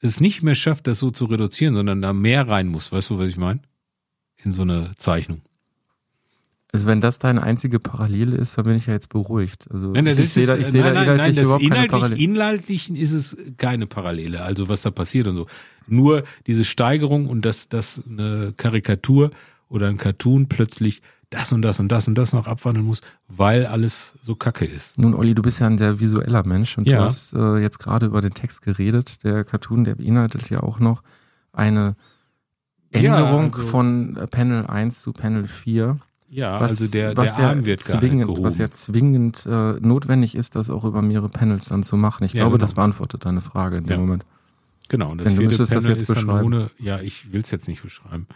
es 0.00 0.20
nicht 0.20 0.42
mehr 0.42 0.54
schafft, 0.54 0.86
das 0.86 0.98
so 0.98 1.10
zu 1.10 1.24
reduzieren, 1.26 1.74
sondern 1.74 2.02
da 2.02 2.12
mehr 2.12 2.48
rein 2.48 2.68
muss. 2.68 2.92
Weißt 2.92 3.10
du, 3.10 3.18
was 3.18 3.30
ich 3.30 3.36
meine? 3.36 3.60
In 4.44 4.52
so 4.52 4.62
eine 4.62 4.92
Zeichnung. 4.96 5.40
Also 6.70 6.86
wenn 6.86 7.00
das 7.00 7.18
deine 7.18 7.42
einzige 7.42 7.80
Parallele 7.80 8.36
ist, 8.36 8.58
dann 8.58 8.66
bin 8.66 8.76
ich 8.76 8.86
ja 8.86 8.92
jetzt 8.92 9.08
beruhigt. 9.08 9.66
Also 9.72 9.90
Nein, 9.92 10.04
nein, 10.04 10.18
ich 10.18 10.30
sehe 10.30 10.46
da, 10.46 10.56
ich 10.56 10.66
sehe 10.66 10.82
da 10.82 10.90
inhaltlich 10.90 11.16
nein, 11.16 11.34
das 11.34 11.44
überhaupt 11.44 11.62
keine 11.62 11.74
inhaltlich, 11.74 11.90
Parallele. 11.90 12.22
Inhaltlichen 12.22 12.96
ist 12.96 13.12
es 13.12 13.36
keine 13.56 13.86
Parallele, 13.86 14.42
also 14.42 14.68
was 14.68 14.82
da 14.82 14.90
passiert 14.90 15.28
und 15.28 15.36
so. 15.36 15.46
Nur 15.86 16.24
diese 16.46 16.66
Steigerung 16.66 17.26
und 17.26 17.46
dass, 17.46 17.68
dass 17.70 18.02
eine 18.06 18.52
Karikatur 18.54 19.30
oder 19.70 19.88
ein 19.88 19.96
Cartoon 19.96 20.48
plötzlich 20.48 21.00
das 21.30 21.52
und 21.52 21.62
das 21.62 21.78
und 21.80 21.88
das 21.92 22.08
und 22.08 22.16
das 22.16 22.32
noch 22.32 22.46
abwandeln 22.46 22.86
muss, 22.86 23.00
weil 23.28 23.66
alles 23.66 24.14
so 24.22 24.34
kacke 24.34 24.64
ist. 24.64 24.98
Nun, 24.98 25.14
Olli, 25.14 25.34
du 25.34 25.42
bist 25.42 25.60
ja 25.60 25.66
ein 25.66 25.76
sehr 25.78 26.00
visueller 26.00 26.46
Mensch 26.46 26.78
und 26.78 26.86
Ja. 26.86 26.98
du 26.98 27.04
hast 27.04 27.34
äh, 27.34 27.58
jetzt 27.58 27.78
gerade 27.78 28.06
über 28.06 28.20
den 28.22 28.32
Text 28.34 28.62
geredet. 28.62 29.22
Der 29.24 29.44
Cartoon, 29.44 29.84
der 29.84 29.96
beinhaltet 29.96 30.48
ja 30.50 30.62
auch 30.62 30.78
noch 30.80 31.02
eine 31.52 31.96
Ja, 32.94 33.00
Änderung 33.18 33.52
also- 33.54 33.62
von 33.66 34.18
Panel 34.30 34.66
1 34.66 35.02
zu 35.02 35.12
Panel 35.12 35.46
4. 35.46 35.98
Ja, 36.30 36.60
Was, 36.60 36.72
also 36.80 36.90
der, 36.92 37.16
was 37.16 37.36
der 37.36 37.44
ja 37.44 37.50
Arm 37.50 37.64
wird 37.64 37.80
zwingend, 37.80 38.22
gehoben. 38.26 38.44
was 38.44 38.58
ja 38.58 38.70
zwingend 38.70 39.46
äh, 39.46 39.72
notwendig 39.80 40.34
ist, 40.34 40.56
das 40.56 40.68
auch 40.70 40.84
über 40.84 41.00
mehrere 41.02 41.28
Panels 41.30 41.66
dann 41.66 41.82
zu 41.82 41.96
machen. 41.96 42.24
Ich 42.24 42.32
Ja, 42.34 42.40
glaube, 42.42 42.56
genau. 42.56 42.64
das 42.66 42.74
beantwortet 42.74 43.24
deine 43.24 43.40
Frage 43.40 43.78
in 43.78 43.84
dem 43.84 43.90
Ja. 43.92 43.96
Moment. 43.98 44.24
genau, 44.88 45.10
und 45.12 45.18
das 45.18 45.26
Denn 45.28 45.36
vierte 45.36 45.48
müsstest 45.50 45.72
das 45.74 45.84
Panel 45.84 45.90
jetzt 45.98 46.02
ist 46.02 46.08
dann 46.16 46.26
beschreiben. 46.26 46.46
ohne, 46.46 46.70
ja, 46.78 47.00
ich 47.00 47.32
will 47.32 47.40
es 47.42 47.50
jetzt 47.50 47.66
nicht 47.68 47.82
beschreiben. 47.82 48.26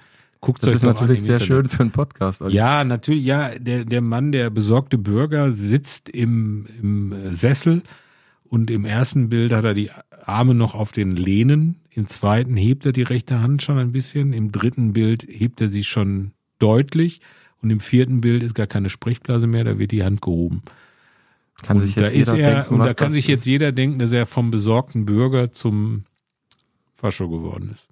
Guckt 0.43 0.65
Das 0.65 0.75
ist 0.75 0.83
natürlich 0.83 1.23
sehr 1.23 1.39
schön 1.39 1.69
für 1.69 1.83
einen 1.83 1.93
Podcast. 1.93 2.43
Olli. 2.43 2.57
Ja, 2.57 2.83
natürlich, 2.83 3.25
ja, 3.25 3.57
der, 3.57 3.85
der 3.85 4.01
Mann, 4.01 4.33
der 4.33 4.51
besorgte 4.51 4.99
Bürger, 4.99 5.53
sitzt 5.53 6.09
im, 6.09 6.67
im 6.83 7.15
Sessel 7.31 7.83
und 8.43 8.69
im 8.69 8.85
ersten 8.85 9.29
Bild 9.29 9.53
hat 9.53 9.65
er 9.65 9.73
die 9.73 9.93
Arme 10.25 10.55
noch 10.55 10.75
auf 10.75 10.91
den 10.91 11.13
Lehnen, 11.13 11.77
im 11.91 12.09
zweiten 12.09 12.57
hebt 12.57 12.85
er 12.85 12.93
die 12.93 13.05
rechte 13.05 13.41
Hand 13.41 13.63
schon 13.63 13.79
ein 13.79 13.93
bisschen, 13.93 14.33
im 14.33 14.51
dritten 14.51 14.95
Bild 14.95 15.25
hebt 15.29 15.61
er 15.61 15.69
sie 15.69 15.85
schon 15.85 16.33
deutlich 16.59 17.21
und 17.63 17.71
im 17.71 17.79
vierten 17.79 18.21
Bild 18.21 18.43
ist 18.43 18.55
gar 18.55 18.67
keine 18.67 18.89
Sprechblase 18.89 19.47
mehr, 19.47 19.63
da 19.63 19.79
wird 19.79 19.93
die 19.93 20.03
Hand 20.03 20.23
gehoben. 20.23 20.63
Kann 21.63 21.77
und 21.77 21.85
sich 21.85 21.95
da 21.95 22.01
jetzt 22.01 22.15
ist 22.17 22.33
jeder 22.33 22.39
er, 22.39 22.55
denken, 22.57 22.75
und 22.75 22.81
da 22.81 22.95
kann 22.95 23.13
sich 23.13 23.29
jetzt 23.29 23.41
ist. 23.41 23.47
jeder 23.47 23.71
denken, 23.71 24.01
dass 24.01 24.11
er 24.11 24.27
vom 24.27 24.51
besorgten 24.51 25.07
Bürger 25.07 25.53
zum 25.53 26.03
Fascho 26.97 27.29
geworden 27.29 27.71
ist. 27.73 27.92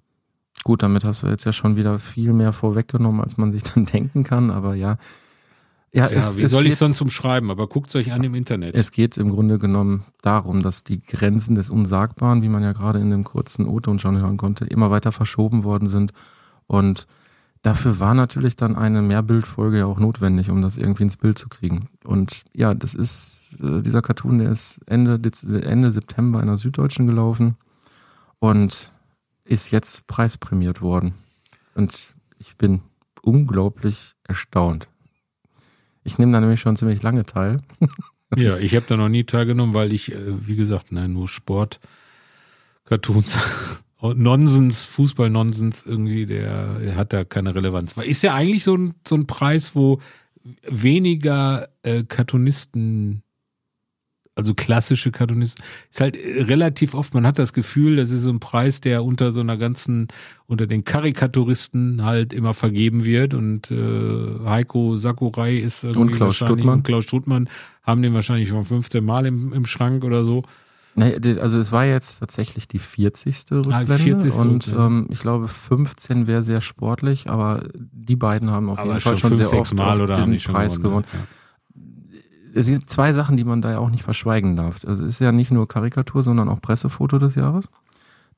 Gut, 0.63 0.83
damit 0.83 1.03
hast 1.03 1.23
du 1.23 1.27
jetzt 1.27 1.43
ja 1.45 1.51
schon 1.51 1.75
wieder 1.75 1.97
viel 1.97 2.33
mehr 2.33 2.53
vorweggenommen, 2.53 3.21
als 3.21 3.37
man 3.37 3.51
sich 3.51 3.63
dann 3.73 3.85
denken 3.85 4.23
kann. 4.23 4.51
Aber 4.51 4.75
ja, 4.75 4.97
Ja, 5.93 6.07
Ja, 6.07 6.17
es, 6.17 6.39
wie 6.39 6.43
es 6.43 6.51
soll 6.51 6.63
geht, 6.63 6.73
ich 6.73 6.77
sonst 6.77 7.01
umschreiben? 7.01 7.49
Aber 7.49 7.67
guckt 7.67 7.93
euch 7.95 8.13
an 8.13 8.23
im 8.23 8.35
Internet. 8.35 8.75
Es 8.75 8.91
geht 8.91 9.17
im 9.17 9.29
Grunde 9.29 9.59
genommen 9.59 10.03
darum, 10.21 10.61
dass 10.61 10.83
die 10.83 11.01
Grenzen 11.01 11.55
des 11.55 11.69
Unsagbaren, 11.69 12.41
wie 12.41 12.49
man 12.49 12.63
ja 12.63 12.73
gerade 12.73 12.99
in 12.99 13.09
dem 13.09 13.23
kurzen 13.23 13.65
O-Ton 13.65 13.99
schon 13.99 14.19
hören 14.19 14.37
konnte, 14.37 14.65
immer 14.65 14.91
weiter 14.91 15.11
verschoben 15.11 15.63
worden 15.63 15.89
sind. 15.89 16.13
Und 16.67 17.07
dafür 17.61 17.99
war 17.99 18.13
natürlich 18.13 18.55
dann 18.55 18.75
eine 18.75 19.01
Mehrbildfolge 19.01 19.79
ja 19.79 19.85
auch 19.85 19.99
notwendig, 19.99 20.49
um 20.49 20.61
das 20.61 20.77
irgendwie 20.77 21.03
ins 21.03 21.17
Bild 21.17 21.37
zu 21.37 21.49
kriegen. 21.49 21.89
Und 22.05 22.43
ja, 22.53 22.73
das 22.73 22.93
ist, 22.93 23.57
äh, 23.61 23.81
dieser 23.81 24.01
Cartoon, 24.01 24.39
der 24.39 24.51
ist 24.51 24.79
Ende, 24.85 25.19
Ende 25.61 25.91
September 25.91 26.39
in 26.39 26.47
der 26.47 26.57
Süddeutschen 26.57 27.07
gelaufen 27.07 27.55
und 28.39 28.90
ist 29.51 29.71
jetzt 29.71 30.07
preisprämiert 30.07 30.81
worden. 30.81 31.13
Und 31.75 31.93
ich 32.39 32.55
bin 32.55 32.81
unglaublich 33.21 34.13
erstaunt. 34.23 34.87
Ich 36.03 36.17
nehme 36.17 36.31
da 36.31 36.39
nämlich 36.39 36.61
schon 36.61 36.75
ziemlich 36.75 37.03
lange 37.03 37.25
teil. 37.25 37.57
Ja, 38.37 38.57
ich 38.57 38.73
habe 38.77 38.85
da 38.87 38.95
noch 38.95 39.09
nie 39.09 39.25
teilgenommen, 39.25 39.73
weil 39.73 39.91
ich, 39.91 40.09
äh, 40.13 40.47
wie 40.47 40.55
gesagt, 40.55 40.93
nein, 40.93 41.11
nur 41.11 41.27
Sport, 41.27 41.81
Cartoons, 42.85 43.37
Nonsens, 44.01 44.85
Fußball-Nonsens 44.85 45.83
irgendwie, 45.85 46.25
der 46.25 46.95
hat 46.95 47.11
da 47.11 47.25
keine 47.25 47.53
Relevanz. 47.53 47.97
Ist 47.97 48.21
ja 48.21 48.33
eigentlich 48.33 48.63
so 48.63 48.77
ein, 48.77 48.93
so 49.05 49.15
ein 49.15 49.27
Preis, 49.27 49.75
wo 49.75 49.99
weniger 50.63 51.67
äh, 51.83 52.05
Cartoonisten, 52.05 53.21
also 54.35 54.53
klassische 54.53 55.11
Cartoonisten, 55.11 55.63
ist 55.89 56.01
halt 56.01 56.15
äh, 56.15 56.43
relativ 56.43 56.93
oft, 56.93 57.13
man 57.13 57.25
hat 57.25 57.37
das 57.37 57.53
Gefühl, 57.53 57.97
das 57.97 58.11
ist 58.11 58.21
so 58.21 58.29
ein 58.29 58.39
Preis, 58.39 58.81
der 58.81 59.03
unter 59.03 59.31
so 59.31 59.41
einer 59.41 59.57
ganzen, 59.57 60.07
unter 60.47 60.67
den 60.67 60.83
Karikaturisten 60.83 62.03
halt 62.03 62.33
immer 62.33 62.53
vergeben 62.53 63.03
wird 63.05 63.33
und 63.33 63.71
äh, 63.71 64.45
Heiko 64.45 64.95
Sakurai 64.95 65.57
ist 65.57 65.83
irgendwie 65.83 66.01
Und 66.01 66.11
Klaus 66.15 66.37
Stuttmann. 66.37 66.77
und 66.77 66.83
Klaus 66.83 67.03
Struttmann 67.03 67.49
haben 67.83 68.01
den 68.01 68.13
wahrscheinlich 68.13 68.49
schon 68.49 68.63
15 68.63 69.03
Mal 69.03 69.25
im, 69.25 69.53
im 69.53 69.65
Schrank 69.65 70.03
oder 70.03 70.23
so. 70.23 70.43
Nee, 70.93 71.15
also 71.39 71.57
es 71.57 71.71
war 71.71 71.85
jetzt 71.85 72.19
tatsächlich 72.19 72.67
die 72.67 72.79
40. 72.79 73.45
Rückblende 73.51 73.97
40. 73.97 74.33
und 74.35 74.67
ähm, 74.67 75.07
ich 75.09 75.19
glaube 75.21 75.47
15 75.47 76.27
wäre 76.27 76.43
sehr 76.43 76.59
sportlich, 76.59 77.29
aber 77.29 77.63
die 77.73 78.17
beiden 78.17 78.51
haben 78.51 78.69
auf 78.69 78.83
jeden 78.83 78.99
Fall 78.99 79.15
schon 79.15 79.31
fünf, 79.31 79.47
sehr 79.47 79.59
oft 79.59 79.73
Mal 79.73 80.01
oder 80.01 80.17
den 80.17 80.31
die 80.31 80.39
schon 80.39 80.53
Preis 80.53 80.81
gewonnen. 80.81 81.05
Ja. 81.11 81.19
Es 82.53 82.65
sind 82.65 82.89
zwei 82.89 83.13
Sachen, 83.13 83.37
die 83.37 83.43
man 83.43 83.61
da 83.61 83.71
ja 83.71 83.79
auch 83.79 83.89
nicht 83.89 84.03
verschweigen 84.03 84.55
darf. 84.55 84.85
Also 84.85 85.03
es 85.03 85.11
ist 85.11 85.21
ja 85.21 85.31
nicht 85.31 85.51
nur 85.51 85.67
Karikatur, 85.67 86.23
sondern 86.23 86.49
auch 86.49 86.61
Pressefoto 86.61 87.17
des 87.17 87.35
Jahres. 87.35 87.69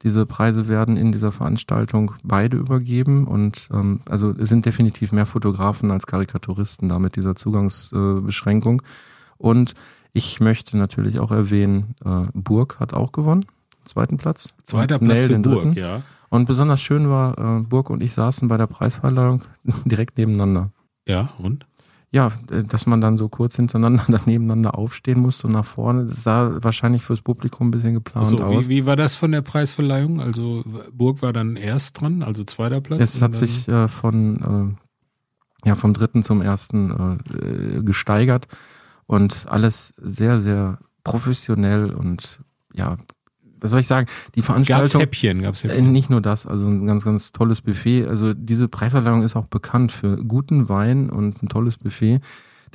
Diese 0.04 0.26
Preise 0.26 0.68
werden 0.68 0.98
in 0.98 1.12
dieser 1.12 1.32
Veranstaltung 1.32 2.14
beide 2.24 2.58
übergeben 2.58 3.26
und 3.26 3.70
ähm, 3.72 4.02
also 4.10 4.32
es 4.32 4.50
sind 4.50 4.66
definitiv 4.66 5.14
mehr 5.14 5.26
Fotografen 5.26 5.92
als 5.92 6.06
Karikaturisten 6.06 6.90
da 6.90 7.00
mit 7.00 7.16
dieser 7.16 7.36
Zugangsbeschränkung. 7.36 8.20
Äh, 8.20 8.22
Beschränkung. 8.22 8.82
und 9.38 9.76
ich 10.12 10.40
möchte 10.40 10.78
natürlich 10.78 11.20
auch 11.20 11.32
erwähnen, 11.32 11.96
äh, 12.06 12.26
Burg 12.34 12.80
hat 12.80 12.94
auch 12.94 13.12
gewonnen, 13.14 13.46
zweiten 13.84 14.18
Platz. 14.18 14.54
Zweiter 14.64 15.00
Platz 15.00 15.10
Nell 15.10 15.22
für 15.22 15.30
den 15.30 15.42
Burg, 15.42 15.62
dritten. 15.64 15.80
ja. 15.80 16.02
Und 16.30 16.46
besonders 16.46 16.82
schön 16.82 17.10
war, 17.10 17.38
äh, 17.38 17.62
Burg 17.62 17.90
und 17.90 18.02
ich 18.02 18.14
saßen 18.14 18.48
bei 18.48 18.58
der 18.58 18.68
Preisverleihung 18.68 19.42
direkt 19.86 20.18
nebeneinander. 20.18 20.72
Ja, 21.08 21.30
und? 21.40 21.66
Ja, 22.14 22.32
äh, 22.52 22.62
dass 22.64 22.86
man 22.86 23.02
dann 23.02 23.18
so 23.18 23.28
kurz 23.28 23.56
hintereinander 23.56 24.06
dann 24.08 24.22
nebeneinander 24.28 24.78
aufstehen 24.78 25.20
musste 25.20 25.48
und 25.48 25.54
nach 25.54 25.66
vorne. 25.66 26.06
Das 26.06 26.24
sah 26.24 26.64
wahrscheinlich 26.64 27.02
fürs 27.04 27.22
Publikum 27.22 27.68
ein 27.68 27.72
bisschen 27.72 27.96
geplant 27.96 28.28
So, 28.28 28.38
aus. 28.38 28.68
wie, 28.68 28.70
wie 28.70 28.86
war 28.86 28.96
das 28.96 29.16
von 29.16 29.32
der 29.32 29.42
Preisverleihung? 29.42 30.22
Also 30.22 30.64
Burg 30.94 31.22
war 31.24 31.34
dann 31.34 31.56
erst 31.56 32.00
dran, 32.00 32.22
also 32.22 32.44
zweiter 32.44 32.82
Platz. 32.82 33.02
es 33.02 33.22
hat 33.22 33.36
sich 33.36 33.68
äh, 33.68 33.88
von 33.88 34.78
äh, 35.66 35.68
ja 35.68 35.76
vom 35.76 35.94
dritten 35.94 36.22
zum 36.24 36.42
ersten 36.42 36.92
äh, 37.32 37.82
gesteigert 37.84 38.48
und 39.08 39.48
alles 39.50 39.94
sehr 39.98 40.40
sehr 40.40 40.78
professionell 41.04 41.92
und 41.92 42.42
ja, 42.76 42.98
was 43.64 43.72
soll 43.72 43.80
ich 43.80 43.88
sagen? 43.88 44.08
Die 44.36 44.40
Gab's 44.42 44.46
Veranstaltung 44.46 45.02
Häppchen, 45.02 45.42
gab's 45.42 45.64
Äh, 45.64 45.70
Häppchen. 45.70 45.92
Nicht 45.92 46.10
nur 46.10 46.22
das, 46.22 46.46
also 46.46 46.68
ein 46.68 46.86
ganz, 46.86 47.04
ganz 47.06 47.32
tolles 47.32 47.62
Buffet. 47.62 48.06
Also 48.08 48.34
diese 48.34 48.68
Preisverleihung 48.68 49.24
ist 49.24 49.36
auch 49.36 49.46
bekannt 49.48 49.92
für 49.92 50.18
guten 50.18 50.70
Wein 50.70 51.10
und 51.10 51.42
ein 51.42 51.50
tolles 51.50 51.78
Buffet, 51.78 52.20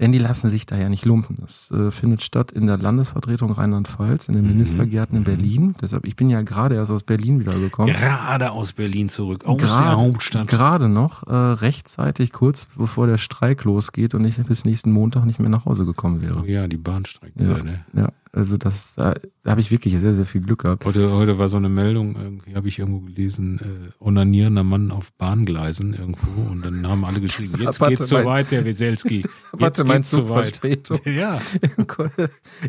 denn 0.00 0.12
die 0.12 0.18
lassen 0.18 0.48
sich 0.48 0.64
da 0.64 0.76
ja 0.76 0.88
nicht 0.88 1.04
lumpen. 1.04 1.34
Das 1.40 1.72
äh, 1.72 1.90
findet 1.90 2.22
statt 2.22 2.52
in 2.52 2.68
der 2.68 2.78
Landesvertretung 2.78 3.50
Rheinland-Pfalz, 3.50 4.28
in 4.28 4.34
den 4.36 4.46
Ministergärten 4.46 5.18
in 5.18 5.24
Berlin. 5.24 5.74
Deshalb, 5.82 6.06
ich 6.06 6.14
bin 6.14 6.30
ja 6.30 6.40
gerade 6.42 6.76
erst 6.76 6.92
aus 6.92 7.02
Berlin 7.02 7.40
wiedergekommen. 7.40 7.92
Gerade 7.94 8.52
aus 8.52 8.72
Berlin 8.74 9.08
zurück, 9.08 9.44
aus 9.44 9.58
der 9.58 9.66
Gerade, 9.66 9.96
Hauptstadt. 9.96 10.46
gerade 10.46 10.88
noch 10.88 11.26
äh, 11.26 11.34
rechtzeitig, 11.34 12.32
kurz 12.32 12.68
bevor 12.76 13.08
der 13.08 13.16
Streik 13.18 13.64
losgeht 13.64 14.14
und 14.14 14.24
ich 14.24 14.36
bis 14.44 14.64
nächsten 14.64 14.92
Montag 14.92 15.24
nicht 15.26 15.40
mehr 15.40 15.50
nach 15.50 15.66
Hause 15.66 15.84
gekommen 15.84 16.22
wäre. 16.22 16.42
Oh 16.42 16.44
ja, 16.46 16.68
die 16.68 16.76
Bahnstrecke. 16.76 17.32
Ja, 17.44 17.58
Ne? 17.64 17.80
ja 17.94 18.08
also 18.32 18.56
das, 18.56 18.94
da, 18.94 19.14
da 19.42 19.50
habe 19.50 19.60
ich 19.60 19.70
wirklich 19.70 19.98
sehr, 19.98 20.14
sehr 20.14 20.26
viel 20.26 20.40
Glück 20.40 20.62
gehabt. 20.62 20.84
Heute, 20.84 21.10
heute 21.12 21.38
war 21.38 21.48
so 21.48 21.56
eine 21.56 21.68
Meldung, 21.68 22.16
irgendwie 22.16 22.54
habe 22.54 22.68
ich 22.68 22.78
irgendwo 22.78 23.00
gelesen, 23.00 23.58
äh, 23.60 24.04
onanierender 24.04 24.64
Mann 24.64 24.90
auf 24.90 25.12
Bahngleisen 25.14 25.94
irgendwo 25.94 26.50
und 26.50 26.64
dann 26.64 26.86
haben 26.86 27.04
alle 27.04 27.20
geschrieben, 27.20 27.62
jetzt 27.62 27.80
geht's 27.88 28.08
so 28.08 28.16
mein- 28.16 28.24
weit, 28.26 28.50
der 28.50 28.64
Weselski. 28.64 29.22
Warte, 29.52 29.84
mein 29.84 30.04
Zug 30.04 30.28
so 30.28 30.34
weit. 30.34 30.44
Verspätung. 30.46 30.98
Ja, 31.06 31.38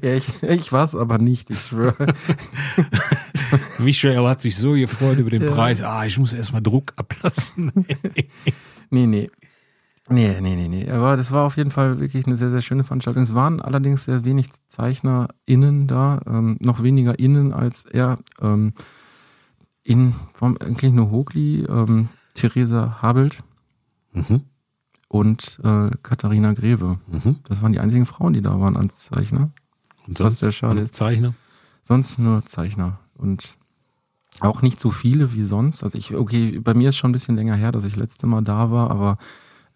ja, 0.01 0.13
ich, 0.15 0.43
ich 0.43 0.71
war 0.71 0.85
es 0.85 0.95
aber 0.95 1.17
nicht, 1.17 1.49
ich 1.49 1.59
schwöre. 1.61 1.95
Michael 3.79 4.25
hat 4.27 4.41
sich 4.41 4.55
so 4.57 4.73
gefreut 4.73 5.17
über 5.17 5.29
den 5.29 5.43
Ja. 5.43 5.51
Preis. 5.51 5.81
Ah, 5.81 6.05
ich 6.05 6.17
muss 6.19 6.33
erstmal 6.33 6.61
Druck 6.61 6.93
ablassen. 6.95 7.71
Nee, 8.91 9.05
nee. 9.07 9.29
Nee, 10.09 10.41
nee, 10.41 10.55
nee, 10.55 10.67
nee. 10.67 10.89
Aber 10.89 11.17
das 11.17 11.31
war 11.31 11.45
auf 11.45 11.57
jeden 11.57 11.71
Fall 11.71 11.99
wirklich 11.99 12.25
eine 12.25 12.35
sehr, 12.35 12.49
sehr 12.49 12.61
schöne 12.61 12.83
Veranstaltung. 12.83 13.23
Es 13.23 13.35
waren 13.35 13.61
allerdings 13.61 14.05
sehr 14.05 14.25
wenig 14.25 14.47
ZeichnerInnen 14.67 15.87
da, 15.87 16.19
ähm, 16.25 16.57
noch 16.59 16.81
weniger 16.81 17.19
innen 17.19 17.53
als 17.53 17.85
er. 17.85 18.17
Ähm, 18.41 18.73
in, 19.83 20.13
vom, 20.33 20.57
eigentlich 20.59 20.93
nur 20.93 21.09
Hogli, 21.09 21.63
ähm, 21.63 22.09
Theresa 22.33 23.01
Habelt 23.01 23.43
mhm. 24.13 24.43
und 25.07 25.59
äh, 25.63 25.89
Katharina 26.03 26.53
Greve. 26.53 26.99
Mhm. 27.07 27.39
Das 27.47 27.61
waren 27.61 27.73
die 27.73 27.79
einzigen 27.79 28.05
Frauen, 28.05 28.33
die 28.33 28.41
da 28.41 28.59
waren 28.59 28.77
als 28.77 28.97
Zeichner. 28.97 29.51
Und 30.07 30.19
Was 30.19 30.39
sehr 30.39 30.51
schade. 30.51 30.89
Zeichner? 30.91 31.33
Sonst 31.81 32.19
nur 32.19 32.45
Zeichner 32.45 32.99
und 33.15 33.57
auch 34.41 34.61
nicht 34.61 34.79
so 34.79 34.91
viele 34.91 35.33
wie 35.33 35.43
sonst. 35.43 35.83
Also 35.83 35.97
ich, 35.97 36.15
okay, 36.15 36.59
bei 36.59 36.73
mir 36.73 36.89
ist 36.89 36.97
schon 36.97 37.09
ein 37.09 37.13
bisschen 37.13 37.35
länger 37.35 37.55
her, 37.55 37.71
dass 37.71 37.83
ich 37.83 37.95
letzte 37.95 38.27
Mal 38.27 38.41
da 38.41 38.71
war, 38.71 38.91
aber 38.91 39.17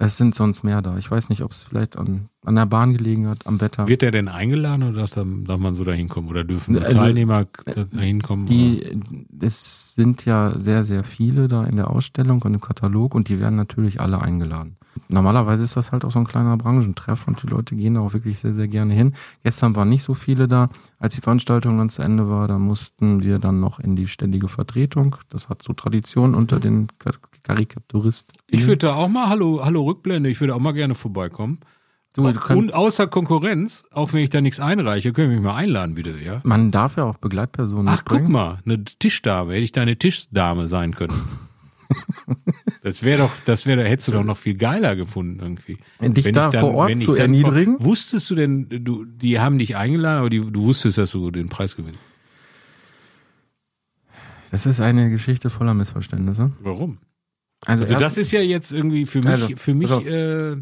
es 0.06 0.18
sind 0.18 0.36
sonst 0.36 0.64
mehr 0.64 0.82
da. 0.82 0.98
Ich 0.98 1.10
weiß 1.10 1.30
nicht, 1.30 1.42
ob 1.42 1.52
es 1.52 1.64
vielleicht 1.64 1.98
an, 1.98 2.30
an 2.46 2.56
der 2.56 2.66
Bahn 2.66 2.94
gelegen 2.94 3.28
hat, 3.28 3.46
am 3.46 3.62
Wetter. 3.62 3.88
Wird 3.88 4.02
der 4.02 4.12
denn 4.12 4.28
eingeladen 4.28 4.84
oder 4.84 5.08
darf, 5.08 5.14
darf 5.16 5.60
man 5.60 5.76
so 5.76 5.84
da 5.84 5.92
hinkommen? 5.92 6.30
Oder 6.30 6.44
dürfen 6.44 6.78
Also, 6.78 6.98
Teilnehmer 6.98 7.46
da 7.66 8.00
hinkommen? 8.00 8.46
Die, 8.48 8.98
es 9.42 9.96
sind 9.96 10.26
ja 10.26 10.60
sehr, 10.60 10.84
sehr 10.84 11.04
viele 11.04 11.48
da 11.48 11.64
in 11.64 11.76
der 11.76 11.90
Ausstellung 11.90 12.42
und 12.42 12.54
im 12.54 12.62
Katalog 12.62 13.16
und 13.16 13.30
die 13.30 13.40
werden 13.40 13.56
natürlich 13.56 14.02
alle 14.02 14.22
eingeladen. 14.22 14.78
Normalerweise 15.10 15.64
ist 15.64 15.76
das 15.76 15.92
halt 15.92 16.06
auch 16.06 16.12
so 16.12 16.20
ein 16.20 16.26
kleiner 16.28 16.58
Branchentreff 16.58 17.28
und 17.28 17.42
die 17.44 17.48
Leute 17.48 17.76
gehen 17.76 17.96
da 17.96 18.02
auch 18.02 18.14
wirklich 18.14 18.40
sehr, 18.40 18.54
sehr 18.54 18.68
gerne 18.68 18.94
hin. 18.94 19.14
Gestern 19.44 19.76
waren 19.76 19.90
nicht 19.90 20.04
so 20.04 20.14
viele 20.14 20.48
da. 20.48 20.70
Als 21.00 21.16
die 21.16 21.22
Veranstaltung 21.22 21.78
dann 21.78 21.90
zu 21.90 22.02
Ende 22.02 22.30
war, 22.30 22.48
da 22.48 22.58
mussten 22.58 23.24
wir 23.24 23.40
dann 23.40 23.60
noch 23.60 23.80
in 23.80 23.96
die 23.96 24.08
ständige 24.08 24.48
Vertretung. 24.48 25.16
Das 25.30 25.50
hat 25.50 25.62
so 25.62 25.74
Tradition 25.74 26.36
unter 26.36 26.60
den 26.60 26.88
Kar- 27.00 27.14
Karikaturisten. 27.44 28.38
Ich 28.48 28.66
würde 28.68 28.88
da 28.88 28.94
auch 28.96 29.10
mal, 29.10 29.30
hallo, 29.30 29.62
hallo 29.64 29.84
Rückblende, 29.84 30.30
ich 30.30 30.40
würde 30.40 30.56
auch 30.56 30.60
mal 30.60 30.74
gerne 30.74 30.96
vorbeikommen. 30.96 31.60
Du, 32.16 32.22
du 32.32 32.54
Und 32.54 32.76
außer 32.76 33.08
Konkurrenz, 33.08 33.84
auch 33.92 34.14
wenn 34.14 34.22
ich 34.22 34.30
da 34.30 34.40
nichts 34.40 34.60
einreiche, 34.60 35.14
können 35.14 35.32
wir 35.32 35.38
mich 35.38 35.46
mal 35.46 35.56
einladen, 35.56 35.96
bitte, 35.96 36.14
ja? 36.24 36.42
man 36.44 36.70
darf 36.70 36.96
ja 36.98 37.06
auch 37.06 37.18
Begleitpersonen 37.18 37.88
Ach, 37.88 38.04
guck 38.06 38.30
mal, 38.30 38.60
eine 38.66 38.84
Tischdame. 38.84 39.54
Hätte 39.54 39.64
ich 39.64 39.72
deine 39.72 39.98
Tischdame 39.98 40.68
sein 40.68 40.94
können. 40.94 41.14
Das 42.82 43.04
wäre 43.04 43.20
doch, 43.20 43.32
das 43.46 43.66
wäre, 43.66 43.84
hättest 43.86 44.10
du 44.10 44.12
doch 44.14 44.24
noch 44.24 44.38
viel 44.38 44.56
geiler 44.56 44.96
gefunden 44.96 45.40
irgendwie. 45.40 45.78
Dich 46.02 46.26
Wenn 46.26 46.34
da 46.34 46.50
ich 46.52 46.60
vor 46.60 46.74
Ort 46.74 46.98
zu 46.98 47.12
dann 47.12 47.18
erniedrigen? 47.22 47.78
Vor, 47.78 47.86
wusstest 47.88 48.30
du 48.30 48.36
denn, 48.36 48.68
du, 48.84 49.06
die 49.06 49.40
haben 49.40 49.58
dich 49.58 49.76
eingeladen, 49.78 50.20
aber 50.20 50.30
die, 50.30 50.40
du 50.42 50.64
wusstest, 50.64 50.98
dass 50.98 51.12
du 51.12 51.32
den 51.32 51.48
Preis 51.50 51.76
gewinnst. 51.76 52.00
Das 54.52 54.66
ist 54.66 54.80
eine 54.80 55.10
Geschichte 55.10 55.50
voller 55.50 55.74
Missverständnisse. 55.74 56.52
Warum? 56.62 56.98
Also, 57.66 57.84
Also 57.86 57.94
das 57.96 58.04
erstens- 58.04 58.28
ist 58.28 58.32
ja 58.34 58.42
jetzt 58.42 58.72
irgendwie 58.72 59.06
für 59.06 59.20
mich, 59.20 59.28
Also, 59.30 59.48
für 59.56 59.74
mich, 59.74 59.92
auf. 59.92 60.06
äh, 60.06 60.58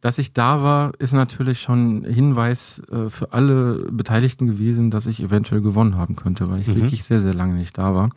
Dass 0.00 0.18
ich 0.18 0.32
da 0.32 0.62
war, 0.62 0.92
ist 1.00 1.12
natürlich 1.12 1.60
schon 1.60 2.02
ein 2.02 2.04
Hinweis 2.14 2.80
äh, 2.92 3.08
für 3.08 3.32
alle 3.32 3.84
Beteiligten 3.90 4.46
gewesen, 4.46 4.92
dass 4.92 5.06
ich 5.06 5.20
eventuell 5.20 5.60
gewonnen 5.60 5.96
haben 5.96 6.14
könnte, 6.14 6.48
weil 6.48 6.60
ich 6.60 6.68
Mhm. 6.68 6.76
wirklich 6.76 7.02
sehr, 7.02 7.20
sehr 7.20 7.34
lange 7.34 7.54
nicht 7.54 7.76
da 7.76 7.96
war. 7.96 8.08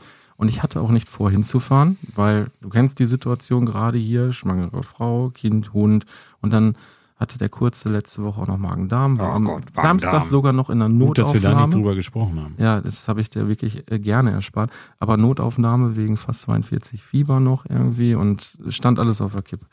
Und 0.42 0.48
ich 0.48 0.64
hatte 0.64 0.82
auch 0.82 0.90
nicht 0.90 1.08
vor, 1.08 1.30
hinzufahren, 1.30 2.00
weil 2.16 2.50
du 2.62 2.70
kennst 2.70 2.98
die 2.98 3.06
Situation 3.06 3.64
gerade 3.68 4.00
hier, 4.00 4.34
schwangere 4.34 4.82
Frau, 4.82 5.30
Kind, 5.30 5.72
Hund 5.72 6.06
und 6.42 6.52
dann 6.52 6.76
hatte 7.16 7.38
der 7.38 7.50
Kurze 7.50 7.90
letzte 7.90 8.24
Woche 8.24 8.42
auch 8.42 8.48
noch 8.48 8.58
Magen-Darm, 8.58 9.20
war 9.20 9.34
Oh 9.34 9.36
am 9.36 9.46
Gott, 9.46 9.62
Magen-Darm. 9.76 10.00
Samstag 10.00 10.24
sogar 10.24 10.52
noch 10.52 10.72
in 10.72 10.80
der 10.80 10.90
gut, 10.90 11.20
dass 11.20 11.32
wir 11.36 11.42
da 11.42 11.50
nicht 11.50 11.58
Notaufnahme. 11.58 11.70
drüber 11.84 11.94
gesprochen 11.94 12.42
haben. 12.42 12.56
Ja, 12.58 12.82
das 12.82 13.08
habe 13.08 13.22
ich 13.22 13.30
dir 13.30 13.48
wirklich 13.48 13.84
äh, 13.92 14.00
gerne 14.00 14.32
erspart. 14.32 14.72
Aber 14.98 15.16
Notaufnahme 15.18 15.96
wegen 15.96 16.18
fast 16.18 16.42
42 16.42 17.04
Fieber 17.04 17.40
noch 17.40 17.68
irgendwie 17.70 18.16
und 18.16 18.58
stand 18.70 18.98
alles 18.98 19.22
auf 19.22 19.34
der 19.34 19.44
Kippe. 19.44 19.68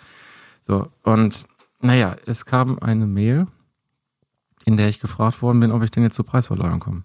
So, 0.60 0.88
und 1.02 1.46
Naja, 1.80 2.16
es 2.26 2.44
kam 2.44 2.78
eine 2.80 3.06
Mail, 3.06 3.46
in 4.66 4.76
der 4.76 4.88
ich 4.88 5.00
gefragt 5.00 5.40
worden 5.40 5.60
bin, 5.60 5.72
ob 5.72 5.82
ich 5.82 5.90
denn 5.90 6.02
jetzt 6.02 6.16
zur 6.16 6.26
Preisverleihung 6.26 6.80
komme. 6.80 7.04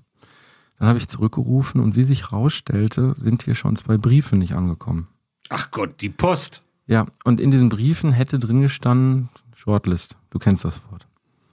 Dann 0.84 0.90
habe 0.90 1.00
ich 1.00 1.08
zurückgerufen 1.08 1.80
und 1.80 1.96
wie 1.96 2.04
sich 2.04 2.34
rausstellte, 2.34 3.14
sind 3.16 3.44
hier 3.44 3.56
schon 3.56 3.78
zwei 3.78 3.98
Briefe 3.98 4.36
nicht 4.36 4.52
angekommen. 4.52 5.08
Ach 5.48 5.72
Gott, 5.72 6.02
die 6.02 6.10
Post. 6.10 6.62
Ja, 6.88 7.06
und 7.24 7.40
in 7.40 7.52
diesen 7.52 7.70
Briefen 7.70 8.12
hätte 8.12 8.38
drin 8.38 8.60
gestanden, 8.60 9.30
Shortlist. 9.56 10.18
Du 10.30 10.40
kennst 10.40 10.66
das 10.66 10.82
Wort. 10.92 11.08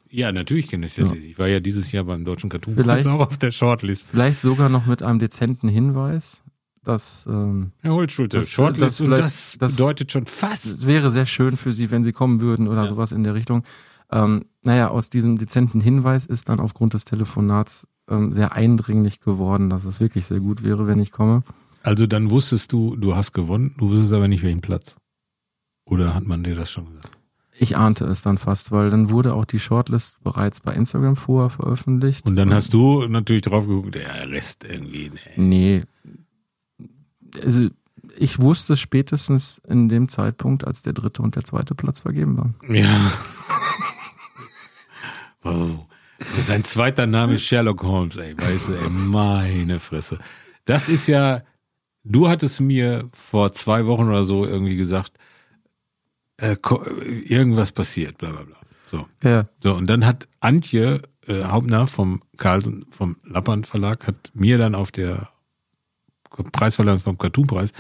Ja, 0.09 0.33
natürlich 0.33 0.67
kenne 0.67 0.85
ich 0.87 0.91
es 0.91 0.97
ja. 0.97 1.13
Ich 1.13 1.39
war 1.39 1.47
ja 1.47 1.61
dieses 1.61 1.93
Jahr 1.93 2.03
beim 2.03 2.25
Deutschen 2.25 2.51
Cartoon 2.51 2.75
Vielleicht- 2.75 3.07
auch 3.07 3.21
auf 3.21 3.39
der 3.39 3.53
Shortlist. 3.53 4.09
Vielleicht 4.09 4.41
sogar 4.41 4.69
noch 4.69 4.87
mit 4.87 5.01
einem 5.05 5.21
dezenten 5.21 5.69
Hinweis, 5.69 6.43
dass 6.83 7.25
ähm, 7.31 7.71
Herr 7.83 7.93
Holzschulte, 7.95 8.39
Das- 8.39 8.51
Shortlist 8.51 8.99
das 8.99 9.01
und 9.01 9.11
das, 9.13 9.57
das- 9.61 9.77
bedeutet 9.77 10.11
schon 10.11 10.27
fast. 10.27 10.67
es 10.67 10.87
wäre 10.89 11.13
sehr 11.13 11.27
schön 11.27 11.57
für 11.57 11.73
sie, 11.73 11.93
wenn 11.93 12.03
sie 12.03 12.11
kommen 12.11 12.41
würden 12.41 12.67
oder 12.67 12.83
Ja. 12.83 12.89
sowas 12.89 13.13
in 13.13 13.23
der 13.23 13.35
Richtung. 13.35 13.63
Ähm, 14.11 14.47
naja, 14.65 14.89
aus 14.89 15.09
diesem 15.09 15.39
dezenten 15.39 15.81
Hinweis 15.81 16.27
ist 16.27 16.49
dann 16.49 16.59
aufgrund 16.59 16.95
des 16.95 17.05
Telefonats 17.05 17.87
ähm, 18.11 18.33
sehr 18.33 18.52
eindringlich 18.52 19.21
geworden, 19.21 19.71
dass 19.71 19.85
es 19.85 20.00
wirklich 20.00 20.26
sehr 20.26 20.40
gut 20.40 20.62
wäre, 20.62 20.87
wenn 20.87 21.00
ich 21.00 21.12
komme. 21.12 21.43
Also 21.83 22.07
dann 22.07 22.31
wusstest 22.31 22.73
du, 22.73 22.97
du 22.97 23.17
hast 23.17 23.33
gewonnen, 23.33 23.75
du 23.79 23.90
wusstest 23.90 24.12
aber 24.12 24.29
nicht 24.29 24.43
welchen 24.43 24.61
Platz. 24.61 24.97
Oder 25.85 26.14
hat 26.14 26.26
man 26.26 26.45
dir 26.45 26.55
das 26.55 26.71
schon 26.71 26.87
gesagt? 26.87 27.17
Ich 27.59 27.76
ahnte 27.76 28.07
es 28.07 28.23
dann 28.23 28.38
fast, 28.38 28.73
weil 28.73 28.90
dann 28.90 29.11
wurde 29.11 29.35
auch 29.35 29.45
die 29.45 29.59
Shortlist 29.59 30.23
bereits 30.23 30.61
bei 30.61 30.73
Instagram 30.73 31.17
vorher 31.17 31.50
veröffentlicht. 31.50 32.25
Und 32.25 32.37
dann 32.37 32.55
hast 32.55 32.73
du 32.73 33.07
natürlich 33.07 33.43
drauf 33.43 33.67
geguckt, 33.67 33.95
der 33.95 34.31
Rest 34.31 34.64
irgendwie, 34.64 35.11
ne. 35.11 35.21
Nee. 35.37 35.85
Also 37.43 37.69
ich 38.17 38.40
wusste 38.40 38.73
es 38.73 38.81
spätestens 38.81 39.61
in 39.69 39.88
dem 39.88 40.09
Zeitpunkt, 40.09 40.67
als 40.67 40.83
der 40.83 40.95
dritte 40.95 41.23
und 41.23 41.37
der 41.37 41.45
zweite 41.45 41.75
Platz 41.75 42.00
vergeben 42.00 42.38
waren. 42.38 42.55
Ja. 42.69 42.88
wow. 45.43 45.85
Sein 46.39 46.65
zweiter 46.65 47.07
Name 47.07 47.35
ist 47.35 47.45
Sherlock 47.45 47.83
Holmes, 47.83 48.17
ey, 48.17 48.37
weißt 48.37 48.69
du, 48.69 48.73
ey, 48.75 48.91
meine 48.91 49.81
Fresse. 49.81 50.19
Das 50.67 50.89
ist 50.89 51.07
ja, 51.07 51.43
du 52.05 52.29
hattest 52.29 52.61
mir 52.61 53.09
vor 53.12 53.53
zwei 53.55 53.87
Wochen 53.87 54.09
oder 54.09 54.25
so 54.25 54.45
irgendwie 54.45 54.77
gesagt, 54.77 55.12
äh, 56.37 56.57
irgendwas 57.25 57.73
passiert, 57.73 58.19
bla 58.19 58.33
bla 58.33 58.43
bla. 58.43 58.57
So. 58.87 59.07
Ja. 59.23 59.49
So, 59.62 59.75
und 59.75 59.87
dann 59.87 60.05
hat 60.05 60.29
Antje 60.41 61.03
äh, 61.27 61.45
Hauptner 61.45 61.87
vom 61.87 62.23
Carlsen, 62.37 62.87
vom 62.91 63.17
Lappand 63.25 63.67
Verlag, 63.67 64.07
hat 64.07 64.31
mir 64.35 64.59
dann 64.59 64.75
auf 64.75 64.91
der 64.91 65.31
Preisverleihung 66.53 67.00
vom 67.00 67.19
Cartoonpreis 67.19 67.73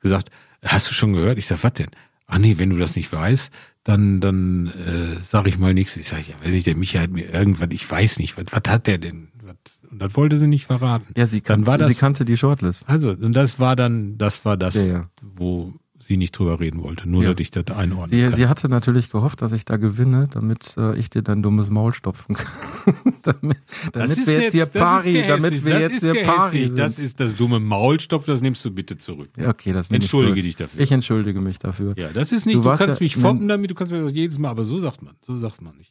gesagt, 0.00 0.30
hast 0.62 0.90
du 0.90 0.94
schon 0.94 1.12
gehört? 1.12 1.38
Ich 1.38 1.46
sag, 1.46 1.62
was 1.62 1.74
denn? 1.74 1.90
Ach 2.26 2.38
nee, 2.38 2.58
wenn 2.58 2.70
du 2.70 2.76
das 2.76 2.96
nicht 2.96 3.12
weißt, 3.12 3.52
dann, 3.84 4.20
dann 4.20 4.68
äh, 4.68 5.16
sag 5.22 5.46
ich 5.46 5.58
mal 5.58 5.74
nichts. 5.74 5.96
Ich 5.96 6.08
sag, 6.08 6.26
ja, 6.26 6.34
weiß 6.42 6.54
ich, 6.54 6.64
der 6.64 6.76
Michael 6.76 7.02
hat 7.04 7.10
mir 7.10 7.28
irgendwas, 7.32 7.68
ich 7.70 7.88
weiß 7.90 8.18
nicht, 8.18 8.36
was, 8.36 8.46
was 8.50 8.62
hat 8.66 8.86
der 8.86 8.98
denn? 8.98 9.28
Was? 9.42 9.56
Und 9.90 10.00
das 10.00 10.16
wollte 10.16 10.38
sie 10.38 10.46
nicht 10.46 10.64
verraten. 10.66 11.12
Ja, 11.16 11.26
sie 11.26 11.42
Dann 11.42 11.56
kannte, 11.58 11.66
war 11.66 11.78
das- 11.78 11.88
sie 11.88 11.94
kannte 11.94 12.24
die 12.24 12.36
Shortlist. 12.36 12.84
Also, 12.88 13.10
und 13.10 13.32
das 13.34 13.60
war 13.60 13.76
dann, 13.76 14.16
das 14.18 14.44
war 14.44 14.56
das, 14.56 14.74
Ja, 14.74 14.82
ja. 14.94 15.02
wo 15.36 15.72
sie 16.04 16.16
nicht 16.16 16.32
drüber 16.38 16.60
reden 16.60 16.82
wollte, 16.82 17.08
nur 17.08 17.22
Ja. 17.24 17.32
dass 17.32 17.40
ich 17.40 17.50
das 17.50 17.66
einordnen 17.68 18.10
Sie, 18.10 18.22
kann. 18.24 18.32
sie 18.34 18.46
hatte 18.46 18.68
natürlich 18.68 19.10
gehofft, 19.10 19.42
dass 19.42 19.52
ich 19.52 19.64
da 19.64 19.76
gewinne, 19.76 20.28
damit 20.32 20.74
äh, 20.76 20.96
ich 20.98 21.10
dir 21.10 21.22
dein 21.22 21.42
dummes 21.42 21.70
Maul 21.70 21.92
stopfen 21.94 22.34
kann. 22.36 22.46
damit 23.22 23.56
damit 23.92 24.26
wir 24.26 24.40
jetzt 24.42 24.52
hier 24.52 24.66
das 24.66 24.74
ist 24.74 24.80
pari, 24.80 25.24
damit 25.26 25.64
wir 25.64 25.72
das 25.74 25.92
jetzt 25.92 26.04
hier 26.04 26.22
pari 26.24 26.68
sind. 26.68 26.78
Das 26.78 26.98
ist 26.98 27.20
das 27.20 27.36
dumme 27.36 27.60
Maulstopf, 27.60 28.26
das 28.26 28.40
nimmst 28.42 28.64
du 28.64 28.70
bitte 28.70 28.98
zurück. 28.98 29.30
ja, 29.36 29.48
okay, 29.48 29.72
das 29.72 29.88
ich 29.90 29.94
Entschuldige 29.94 30.32
zurück. 30.34 30.44
dich 30.44 30.56
dafür. 30.56 30.80
Ich 30.80 30.92
entschuldige 30.92 31.40
mich 31.40 31.58
dafür. 31.58 31.94
Ja, 31.96 32.08
das 32.12 32.32
ist 32.32 32.46
nicht, 32.46 32.56
Du 32.58 32.62
du, 32.62 32.68
kannst 32.68 32.86
ja- 32.86 32.96
mich 33.00 33.16
foppen 33.16 33.48
damit, 33.48 33.70
du 33.70 33.74
kannst 33.74 33.92
mir 33.92 34.02
das 34.02 34.12
jedes 34.12 34.38
Mal, 34.38 34.50
aber 34.50 34.64
so 34.64 34.80
sagt 34.80 35.02
man, 35.02 35.14
so 35.26 35.36
sagt 35.36 35.62
man 35.62 35.76
nicht. 35.76 35.90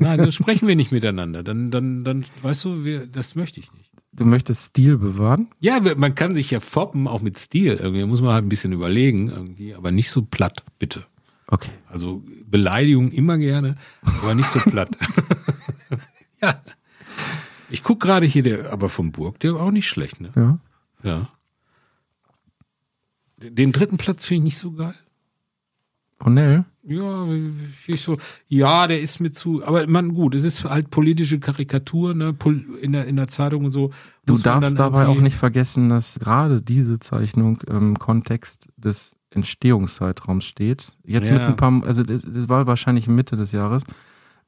Nein, 0.00 0.22
so 0.24 0.30
sprechen 0.30 0.66
wir 0.68 0.74
nicht 0.76 0.90
miteinander. 0.92 1.42
Dann, 1.42 1.70
dann, 1.70 2.02
dann, 2.04 2.24
weißt 2.42 2.64
du, 2.64 2.84
wir, 2.84 3.06
das 3.06 3.34
möchte 3.36 3.60
ich 3.60 3.72
nicht. 3.72 3.90
Du 4.18 4.24
möchtest 4.24 4.70
Stil 4.70 4.98
bewahren? 4.98 5.48
Ja, 5.60 5.80
man 5.96 6.16
kann 6.16 6.34
sich 6.34 6.50
ja 6.50 6.58
foppen, 6.58 7.06
auch 7.06 7.22
mit 7.22 7.38
Stil. 7.38 7.74
Irgendwie 7.74 8.04
muss 8.04 8.20
man 8.20 8.32
halt 8.32 8.44
ein 8.44 8.48
bisschen 8.48 8.72
überlegen, 8.72 9.28
irgendwie, 9.30 9.76
aber 9.76 9.92
nicht 9.92 10.10
so 10.10 10.22
platt, 10.22 10.64
bitte. 10.80 11.06
Okay. 11.46 11.70
Also 11.86 12.24
Beleidigung 12.44 13.12
immer 13.12 13.38
gerne, 13.38 13.76
aber 14.02 14.34
nicht 14.34 14.48
so 14.48 14.58
platt. 14.58 14.90
ja. 16.42 16.60
Ich 17.70 17.84
guck 17.84 18.00
gerade 18.00 18.26
hier, 18.26 18.42
der, 18.42 18.72
aber 18.72 18.88
vom 18.88 19.12
Burg, 19.12 19.38
der 19.38 19.54
war 19.54 19.62
auch 19.62 19.70
nicht 19.70 19.88
schlecht, 19.88 20.20
ne? 20.20 20.32
Ja. 20.34 20.58
Ja. 21.04 21.28
Den 23.36 23.70
dritten 23.70 23.98
Platz 23.98 24.24
finde 24.24 24.38
ich 24.38 24.44
nicht 24.44 24.58
so 24.58 24.72
geil. 24.72 24.96
Cornell? 26.18 26.64
Ja, 26.88 27.26
ich 27.86 28.00
so, 28.00 28.16
ja, 28.48 28.86
der 28.86 29.00
ist 29.00 29.20
mir 29.20 29.30
zu, 29.30 29.62
aber 29.64 29.86
man, 29.86 30.14
gut, 30.14 30.34
es 30.34 30.44
ist 30.44 30.64
halt 30.64 30.88
politische 30.88 31.38
Karikatur, 31.38 32.14
ne, 32.14 32.34
in 32.80 32.92
der, 32.92 33.04
in 33.06 33.16
der 33.16 33.28
Zeitung 33.28 33.66
und 33.66 33.72
so. 33.72 33.90
Du 34.24 34.38
darfst 34.38 34.78
dabei 34.78 35.06
auch 35.06 35.20
nicht 35.20 35.36
vergessen, 35.36 35.90
dass 35.90 36.18
gerade 36.18 36.62
diese 36.62 36.98
Zeichnung 36.98 37.58
im 37.66 37.98
Kontext 37.98 38.68
des 38.78 39.16
Entstehungszeitraums 39.30 40.46
steht. 40.46 40.92
Jetzt 41.04 41.28
Ja. 41.28 41.34
mit 41.34 41.42
ein 41.42 41.56
paar, 41.56 41.82
also 41.84 42.02
das, 42.02 42.22
das 42.22 42.48
war 42.48 42.66
wahrscheinlich 42.66 43.06
Mitte 43.06 43.36
des 43.36 43.52
Jahres. 43.52 43.82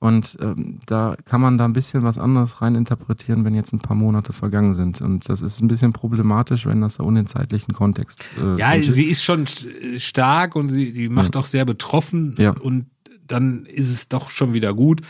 Und 0.00 0.38
ähm, 0.40 0.80
da 0.86 1.14
kann 1.26 1.42
man 1.42 1.58
da 1.58 1.66
ein 1.66 1.74
bisschen 1.74 2.02
was 2.02 2.16
anderes 2.18 2.62
reininterpretieren, 2.62 3.44
wenn 3.44 3.54
jetzt 3.54 3.74
ein 3.74 3.80
paar 3.80 3.96
Monate 3.96 4.32
vergangen 4.32 4.74
sind. 4.74 5.02
Und 5.02 5.28
das 5.28 5.42
ist 5.42 5.60
ein 5.60 5.68
bisschen 5.68 5.92
problematisch, 5.92 6.64
wenn 6.64 6.80
das 6.80 6.96
da 6.96 7.04
ohne 7.04 7.20
den 7.22 7.26
zeitlichen 7.26 7.74
Kontext. 7.74 8.24
Äh, 8.38 8.56
Ja, 8.58 8.70
drin 8.72 8.82
steht. 8.82 8.94
sie 8.94 9.04
ist 9.04 9.22
schon 9.22 9.44
st- 9.44 9.98
stark 9.98 10.56
und 10.56 10.70
sie, 10.70 10.92
die 10.94 11.10
macht 11.10 11.36
auch 11.36 11.44
sehr 11.44 11.66
betroffen 11.66 12.34
Ja. 12.38 12.52
und 12.52 12.86
dann 13.26 13.66
ist 13.66 13.90
es 13.90 14.08
doch 14.08 14.30
schon 14.30 14.54
wieder 14.54 14.72
gut. 14.74 15.02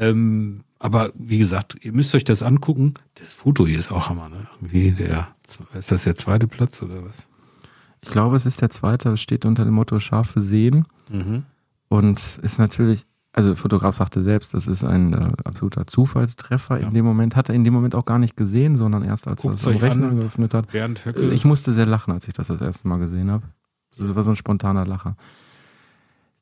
Ähm, 0.00 0.62
aber 0.78 1.12
wie 1.14 1.38
gesagt, 1.38 1.76
ihr 1.82 1.92
müsst 1.92 2.14
euch 2.14 2.24
das 2.24 2.42
angucken. 2.42 2.94
Das 3.16 3.32
Foto 3.34 3.66
hier 3.66 3.78
ist 3.78 3.92
auch 3.92 4.08
Hammer, 4.08 4.30
ne? 4.30 4.46
Irgendwie 4.62 4.92
der, 4.92 5.28
ist 5.74 5.92
das 5.92 6.04
der 6.04 6.14
zweite 6.14 6.46
Platz 6.48 6.82
oder 6.82 7.04
was? 7.04 7.26
Ich 8.00 8.08
glaube, 8.08 8.34
es 8.34 8.46
ist 8.46 8.62
der 8.62 8.70
zweite, 8.70 9.10
es 9.10 9.20
steht 9.20 9.44
unter 9.44 9.64
dem 9.66 9.74
Motto 9.74 9.98
scharfe 9.98 10.40
Sehen 10.40 10.86
Mhm. 11.10 11.42
und 11.88 12.18
ist 12.42 12.58
natürlich, 12.58 13.02
also 13.34 13.50
der 13.50 13.56
Fotograf 13.56 13.94
sagte 13.94 14.22
selbst, 14.22 14.52
das 14.52 14.66
ist 14.66 14.84
ein 14.84 15.14
äh, 15.14 15.30
absoluter 15.44 15.86
Zufallstreffer. 15.86 16.80
Ja. 16.80 16.88
In 16.88 16.94
dem 16.94 17.04
Moment 17.04 17.34
hat 17.34 17.48
er 17.48 17.54
in 17.54 17.64
dem 17.64 17.72
Moment 17.72 17.94
auch 17.94 18.04
gar 18.04 18.18
nicht 18.18 18.36
gesehen, 18.36 18.76
sondern 18.76 19.02
erst 19.02 19.26
als 19.26 19.44
er 19.44 19.52
es 19.52 19.66
am 19.66 19.76
Rechner 19.76 20.08
an. 20.08 20.16
geöffnet 20.16 20.52
hat. 20.52 20.74
Äh. 20.74 21.30
Ich 21.30 21.46
musste 21.46 21.72
sehr 21.72 21.86
lachen, 21.86 22.12
als 22.12 22.28
ich 22.28 22.34
das 22.34 22.48
das 22.48 22.60
erste 22.60 22.86
Mal 22.86 22.98
gesehen 22.98 23.30
habe. 23.30 23.44
Das 23.96 24.14
war 24.14 24.22
so 24.22 24.30
ein 24.30 24.36
spontaner 24.36 24.86
Lacher. 24.86 25.16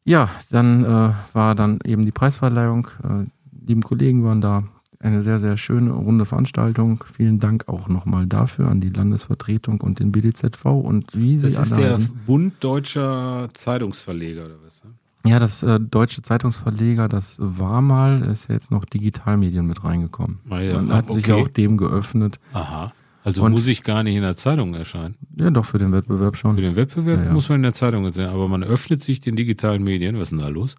Ja, 0.04 0.30
dann 0.50 0.84
äh, 0.84 1.12
war 1.32 1.54
dann 1.54 1.78
eben 1.84 2.04
die 2.04 2.10
Preisverleihung. 2.10 2.88
Äh, 3.04 3.26
lieben 3.64 3.82
Kollegen 3.82 4.24
waren 4.24 4.40
da. 4.40 4.64
Eine 4.98 5.22
sehr, 5.22 5.38
sehr 5.38 5.56
schöne, 5.56 5.92
runde 5.92 6.26
Veranstaltung. 6.26 7.02
Vielen 7.10 7.38
Dank 7.38 7.68
auch 7.68 7.88
nochmal 7.88 8.26
dafür 8.26 8.68
an 8.68 8.82
die 8.82 8.90
Landesvertretung 8.90 9.80
und 9.80 9.98
den 9.98 10.12
BDZV 10.12 10.66
und 10.66 11.16
wie 11.16 11.36
sie 11.36 11.54
das 11.54 11.70
ist 11.70 11.76
der. 11.76 11.98
Bund 12.26 12.52
deutscher 12.60 13.48
Zeitungsverleger 13.54 14.44
oder 14.44 14.56
was? 14.62 14.84
Ne? 14.84 14.90
Ja, 15.26 15.38
das 15.38 15.62
äh, 15.62 15.78
deutsche 15.78 16.22
Zeitungsverleger, 16.22 17.06
das 17.08 17.36
war 17.40 17.82
mal, 17.82 18.22
ist 18.22 18.48
ja 18.48 18.54
jetzt 18.54 18.70
noch 18.70 18.84
Digitalmedien 18.84 19.66
mit 19.66 19.84
reingekommen. 19.84 20.40
Ah 20.48 20.60
ja, 20.60 20.74
Man 20.80 20.92
hat 20.94 21.04
okay. 21.04 21.12
sich 21.14 21.26
ja 21.26 21.34
auch 21.36 21.48
dem 21.48 21.76
geöffnet. 21.76 22.38
Aha. 22.54 22.92
Also 23.22 23.42
Und- 23.44 23.52
muss 23.52 23.66
ich 23.66 23.82
gar 23.82 24.02
nicht 24.02 24.16
in 24.16 24.22
der 24.22 24.36
Zeitung 24.36 24.72
erscheinen. 24.74 25.16
Ja, 25.36 25.50
doch 25.50 25.66
für 25.66 25.78
den 25.78 25.92
Wettbewerb 25.92 26.36
schon. 26.38 26.54
Für 26.54 26.62
den 26.62 26.74
Wettbewerb 26.74 27.18
Ja, 27.18 27.24
ja. 27.26 27.32
muss 27.32 27.50
man 27.50 27.56
in 27.56 27.62
der 27.64 27.74
Zeitung 27.74 28.10
sein, 28.12 28.28
aber 28.30 28.48
man 28.48 28.62
öffnet 28.64 29.02
sich 29.02 29.20
den 29.20 29.36
digitalen 29.36 29.84
Medien. 29.84 30.16
Was 30.16 30.24
ist 30.24 30.30
denn 30.30 30.38
da 30.38 30.48
los? 30.48 30.74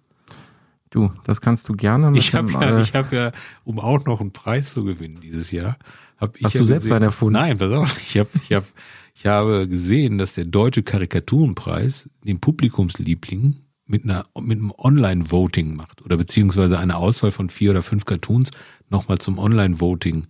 Du, 0.90 1.10
das 1.24 1.40
kannst 1.40 1.68
du 1.68 1.74
gerne 1.74 2.10
mit 2.10 2.18
Ich 2.20 2.34
habe 2.34 2.50
ja, 2.50 2.78
äh, 2.78 2.82
ich 2.82 2.94
hab 2.94 3.12
ja, 3.12 3.30
um 3.64 3.78
auch 3.78 4.04
noch 4.04 4.20
einen 4.20 4.32
Preis 4.32 4.72
zu 4.74 4.82
gewinnen 4.84 5.20
dieses 5.22 5.52
Jahr, 5.52 5.76
hab 6.18 6.36
ich 6.36 6.42
Hast 6.44 6.54
ja 6.54 6.60
du 6.62 6.66
selbst 6.66 6.82
gesehen- 6.82 6.96
einen 6.96 7.04
erfunden? 7.04 7.34
Nein, 7.38 7.58
pass 7.58 7.70
auf, 7.72 8.00
ich 8.02 8.18
habe 8.18 8.28
ich 8.42 8.52
hab, 8.52 8.64
ich 9.14 9.24
habe 9.26 9.68
gesehen, 9.68 10.18
dass 10.18 10.34
der 10.34 10.44
deutsche 10.44 10.82
Karikaturenpreis 10.82 12.10
den 12.24 12.40
Publikumsliebling 12.40 13.56
mit 13.92 14.04
einer 14.04 14.24
mit 14.40 14.58
einem 14.58 14.72
Online-Voting 14.76 15.76
macht 15.76 16.02
oder 16.02 16.16
beziehungsweise 16.16 16.78
eine 16.78 16.96
Auswahl 16.96 17.30
von 17.30 17.48
vier 17.50 17.70
oder 17.70 17.82
fünf 17.82 18.04
Cartoons 18.06 18.50
nochmal 18.88 19.18
zum 19.18 19.38
Online-Voting 19.38 20.26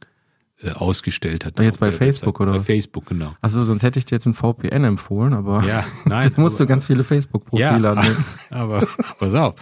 äh, 0.62 0.70
ausgestellt 0.72 1.44
hat. 1.46 1.59
Jetzt 1.59 1.77
Auf 1.77 1.81
bei 1.81 1.92
Facebook, 1.92 2.40
Website. 2.40 2.48
oder? 2.48 2.59
Bei 2.59 2.64
Facebook, 2.64 3.07
genau. 3.07 3.35
Achso, 3.40 3.64
sonst 3.64 3.83
hätte 3.83 3.98
ich 3.98 4.05
dir 4.05 4.16
jetzt 4.16 4.27
ein 4.27 4.35
VPN 4.35 4.85
empfohlen, 4.85 5.33
aber 5.33 5.64
Ja, 5.64 5.85
nein, 6.05 6.31
da 6.35 6.42
musst 6.42 6.59
du 6.61 6.64
aber- 6.64 6.68
ganz 6.68 6.87
viele 6.87 7.05
Facebook-Profile 7.05 7.81
Ja, 7.81 7.92
annehmen. 7.92 8.25
aber 8.51 8.87
pass 9.18 9.35
auf. 9.35 9.55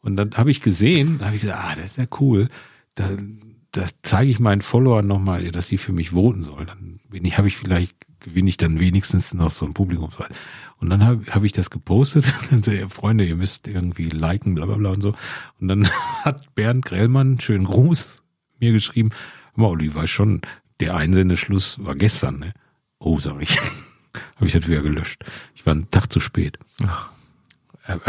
Und 0.00 0.16
dann 0.16 0.30
habe 0.36 0.50
ich 0.50 0.62
gesehen, 0.62 1.20
habe 1.24 1.34
ich 1.34 1.42
gesagt, 1.42 1.58
ah, 1.62 1.74
das 1.74 1.84
ist 1.86 1.96
ja 1.98 2.04
cool. 2.20 2.48
Da, 2.94 3.10
das 3.72 3.96
zeige 4.02 4.30
ich 4.30 4.38
meinen 4.40 4.60
Followern 4.62 5.06
nochmal, 5.06 5.50
dass 5.50 5.66
sie 5.68 5.78
für 5.78 5.92
mich 5.92 6.10
voten 6.10 6.42
sollen. 6.44 6.66
Dann 6.66 7.00
bin 7.10 7.24
ich, 7.24 7.36
habe 7.36 7.48
ich 7.48 7.56
vielleicht, 7.56 7.94
gewinne 8.20 8.48
ich 8.48 8.56
dann 8.56 8.78
wenigstens 8.80 9.34
noch 9.34 9.50
so 9.50 9.64
einen 9.64 9.74
Publikumspreis. 9.74 10.30
Und 10.80 10.90
dann 10.90 11.04
habe 11.04 11.24
hab 11.30 11.44
ich 11.44 11.52
das 11.52 11.70
gepostet. 11.70 12.32
Dann 12.50 12.62
so, 12.62 12.70
ja, 12.70 12.88
Freunde, 12.88 13.24
ihr 13.24 13.36
müsst 13.36 13.66
irgendwie 13.66 14.04
liken, 14.04 14.54
bla 14.54 14.66
bla 14.66 14.76
bla 14.76 14.90
und 14.90 15.02
so. 15.02 15.14
Und 15.60 15.68
dann 15.68 15.88
hat 16.24 16.54
Bernd 16.54 16.84
Grellmann, 16.84 17.40
schönen 17.40 17.64
Gruß, 17.64 18.22
mir 18.60 18.72
geschrieben, 18.72 19.10
Olli, 19.56 19.92
weiß 19.92 20.08
schon, 20.08 20.40
der 20.78 20.94
Einsendeschluss 20.94 21.84
war 21.84 21.96
gestern, 21.96 22.38
ne? 22.38 22.54
Oh, 23.00 23.18
sag 23.18 23.42
ich. 23.42 23.58
habe 24.36 24.46
ich 24.46 24.52
das 24.52 24.68
wieder 24.68 24.82
gelöscht. 24.82 25.24
Ich 25.54 25.66
war 25.66 25.72
einen 25.72 25.90
Tag 25.90 26.12
zu 26.12 26.20
spät. 26.20 26.58
Aber 27.86 28.00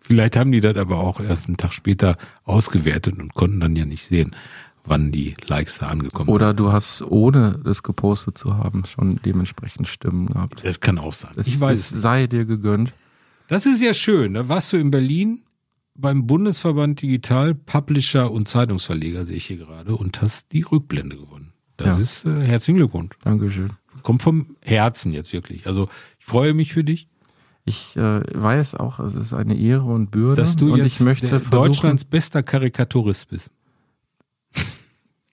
Vielleicht 0.00 0.36
haben 0.36 0.52
die 0.52 0.60
das 0.60 0.76
aber 0.76 0.98
auch 0.98 1.20
erst 1.20 1.48
einen 1.48 1.58
Tag 1.58 1.72
später 1.72 2.16
ausgewertet 2.44 3.18
und 3.18 3.34
konnten 3.34 3.60
dann 3.60 3.76
ja 3.76 3.84
nicht 3.84 4.04
sehen, 4.04 4.34
wann 4.84 5.12
die 5.12 5.34
Likes 5.46 5.78
da 5.78 5.88
angekommen 5.88 6.28
Oder 6.30 6.54
du 6.54 6.72
hast, 6.72 7.02
ohne 7.02 7.60
das 7.64 7.82
gepostet 7.82 8.38
zu 8.38 8.56
haben, 8.56 8.84
schon 8.84 9.20
dementsprechend 9.24 9.88
Stimmen 9.88 10.26
gehabt. 10.26 10.54
sind. 10.60 10.66
Das 10.66 10.80
kann 10.80 10.98
auch 10.98 11.12
sein. 11.12 11.32
Es, 11.36 11.48
ich 11.48 11.60
weiß. 11.60 11.92
es 11.92 12.00
sei 12.02 12.26
dir 12.26 12.44
gegönnt. 12.44 12.94
Das 13.48 13.66
ist 13.66 13.82
ja 13.82 13.94
schön. 13.94 14.34
Da 14.34 14.48
warst 14.48 14.72
du 14.72 14.76
in 14.76 14.90
Berlin 14.90 15.42
beim 15.94 16.26
Bundesverband 16.26 17.02
Digital 17.02 17.54
Publisher 17.54 18.30
und 18.30 18.46
Zeitungsverleger, 18.48 19.24
sehe 19.24 19.36
ich 19.36 19.46
hier 19.46 19.56
gerade, 19.56 19.96
und 19.96 20.20
hast 20.22 20.52
die 20.52 20.62
Rückblende 20.62 21.16
gewonnen. 21.16 21.52
Das 21.76 21.96
Ja. 21.96 22.02
ist 22.02 22.24
äh, 22.24 22.44
herzlichen 22.46 22.76
Glückwunsch. 22.78 23.16
Dankeschön. 23.22 23.72
Kommt 24.02 24.22
vom 24.22 24.56
Herzen 24.62 25.12
jetzt 25.12 25.32
wirklich. 25.32 25.66
Also 25.66 25.88
ich 26.18 26.24
freue 26.26 26.54
mich 26.54 26.72
für 26.72 26.84
dich, 26.84 27.08
Ich 27.64 27.96
äh, 27.96 28.20
weiß 28.32 28.76
auch, 28.76 28.98
es 29.00 29.14
ist 29.14 29.34
eine 29.34 29.54
Ehre 29.58 29.84
und 29.84 30.10
Bürde. 30.10 30.40
dass 30.40 30.56
du 30.56 30.72
und 30.72 30.78
jetzt 30.78 30.86
ich 30.86 31.00
möchte 31.00 31.38
Deutschlands 31.50 32.04
bester 32.04 32.42
Karikaturist 32.42 33.28
bist. 33.28 33.50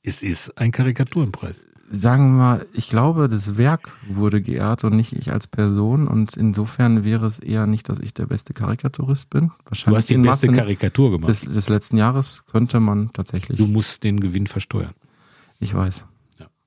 Es 0.05 0.23
ist 0.23 0.57
ein 0.57 0.71
Karikaturenpreis. 0.71 1.65
sagen 1.89 2.31
wir 2.31 2.37
mal, 2.43 2.65
ich 2.73 2.89
glaube, 2.89 3.27
das 3.27 3.57
Werk 3.57 3.89
wurde 4.07 4.41
geehrt 4.41 4.83
und 4.83 4.95
nicht 4.95 5.13
ich 5.13 5.31
als 5.31 5.47
Person. 5.47 6.07
Und 6.07 6.35
insofern 6.37 7.03
wäre 7.03 7.25
es 7.25 7.39
eher 7.39 7.67
nicht, 7.67 7.89
dass 7.89 7.99
ich 7.99 8.13
der 8.13 8.25
beste 8.25 8.53
Karikaturist 8.53 9.29
bin. 9.29 9.51
Wahrscheinlich 9.65 9.93
Du 9.93 9.95
hast 9.97 10.09
die 10.09 10.17
beste 10.17 10.47
Masse 10.47 10.59
Karikatur 10.59 11.11
gemacht. 11.11 11.29
des, 11.29 11.41
des 11.41 11.69
letzten 11.69 11.97
Jahres 11.97 12.43
könnte 12.51 12.79
man 12.79 13.11
tatsächlich. 13.11 13.57
Du 13.57 13.67
musst 13.67 14.03
den 14.03 14.19
Gewinn 14.19 14.47
versteuern. 14.47 14.93
ich 15.59 15.73
weiß. 15.73 16.05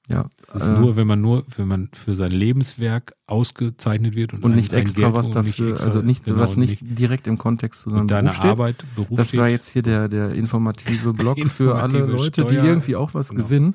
Ja. 0.08 0.24
Das 0.40 0.62
ist 0.62 0.68
äh, 0.68 0.72
nur, 0.78 0.96
wenn 0.96 1.06
man 1.06 1.20
nur, 1.20 1.44
wenn 1.56 1.68
man 1.68 1.90
für 1.92 2.14
sein 2.16 2.30
Lebenswerk 2.30 3.14
ausgezeichnet 3.26 4.14
wird 4.14 4.32
und, 4.32 4.42
und 4.42 4.52
ein- 4.52 4.56
nicht 4.56 4.72
ein 4.72 4.80
extra 4.80 5.02
Geld 5.02 5.14
was 5.14 5.30
dafür, 5.30 5.66
nicht 5.66 5.74
extra- 5.76 5.84
also 5.84 6.02
nicht, 6.02 6.24
genau, 6.24 6.38
was 6.38 6.54
und 6.54 6.60
nicht 6.60 6.78
direkt 6.80 7.26
im 7.26 7.36
Kontext 7.38 7.80
zu 7.80 7.90
seinem 7.90 8.00
mit 8.00 8.10
deiner 8.10 8.22
Beruf 8.30 8.36
steht. 8.36 8.50
Arbeit, 8.50 8.84
Beruf 8.96 9.16
Das 9.18 9.36
war 9.36 9.48
jetzt 9.48 9.68
hier 9.68 9.82
der, 9.82 10.08
der 10.08 10.32
informative 10.34 11.12
Blog 11.12 11.38
für 11.46 11.76
alle 11.76 11.98
Informative 12.00 12.22
Leute, 12.24 12.44
die 12.46 12.54
Steuer- 12.54 12.64
irgendwie 12.64 12.96
auch 12.96 13.14
was 13.14 13.28
genau. 13.30 13.44
gewinnen. 13.44 13.74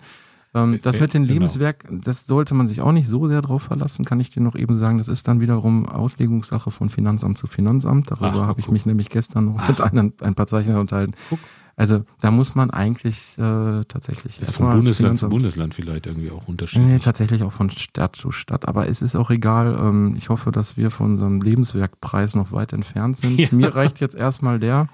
Ähm, 0.56 0.80
das 0.84 1.00
mit 1.00 1.14
dem 1.16 1.24
Genau. 1.24 1.34
Lebenswerk, 1.34 1.86
das 1.90 2.26
sollte 2.28 2.54
man 2.54 2.68
sich 2.68 2.82
auch 2.82 2.92
nicht 2.92 3.08
so 3.08 3.28
sehr 3.28 3.42
drauf 3.42 3.64
verlassen, 3.64 4.06
kann 4.06 4.20
ich 4.20 4.30
dir 4.30 4.42
noch 4.42 4.56
eben 4.56 4.76
sagen. 4.78 5.00
Das 5.00 5.08
ist 5.08 5.28
dann 5.28 5.40
wiederum 5.40 5.88
Auslegungssache 5.88 6.70
von 6.72 6.90
Finanzamt 6.90 7.38
zu 7.40 7.48
Finanzamt. 7.48 8.12
Darüber 8.12 8.44
Ach, 8.44 8.48
habe 8.48 8.60
ich 8.60 8.70
mich 8.70 8.86
nämlich 8.86 9.10
gestern 9.10 9.46
noch 9.46 9.68
mit 9.68 9.82
einem, 9.82 10.14
ein 10.22 10.36
paar 10.36 10.46
Zeichnern 10.48 10.78
unterhalten. 10.78 11.14
Guck. 11.30 11.40
Also 11.76 12.04
da 12.22 12.30
muss 12.30 12.54
man 12.54 12.70
eigentlich 12.70 13.36
äh, 13.40 13.82
tatsächlich 13.88 14.38
Das 14.38 14.50
ist 14.50 14.58
von 14.58 14.70
Bundesland 14.70 15.18
zu 15.18 15.28
Bundesland 15.30 15.74
vielleicht 15.74 16.06
irgendwie 16.06 16.30
auch 16.30 16.42
Nee, 16.44 16.52
unterschiedlich. 16.52 17.02
tatsächlich 17.02 17.42
auch 17.44 17.52
von 17.52 17.70
Stadt 17.72 18.16
zu 18.16 18.32
Stadt. 18.32 18.68
Aber 18.68 18.88
es 18.88 19.02
ist 19.02 19.16
auch 19.16 19.32
egal. 19.32 19.76
Ähm, 19.80 20.14
ich 20.16 20.30
hoffe, 20.30 20.52
dass 20.52 20.78
wir 20.78 20.92
von 20.92 21.14
unserem 21.14 21.42
Lebenswerkpreis 21.42 22.36
noch 22.36 22.52
weit 22.52 22.74
entfernt 22.74 23.18
sind. 23.18 23.40
Ja. 23.40 23.48
Mir 23.52 23.74
reicht 23.76 24.00
jetzt 24.00 24.14
erstmal 24.16 24.60
der. 24.60 24.88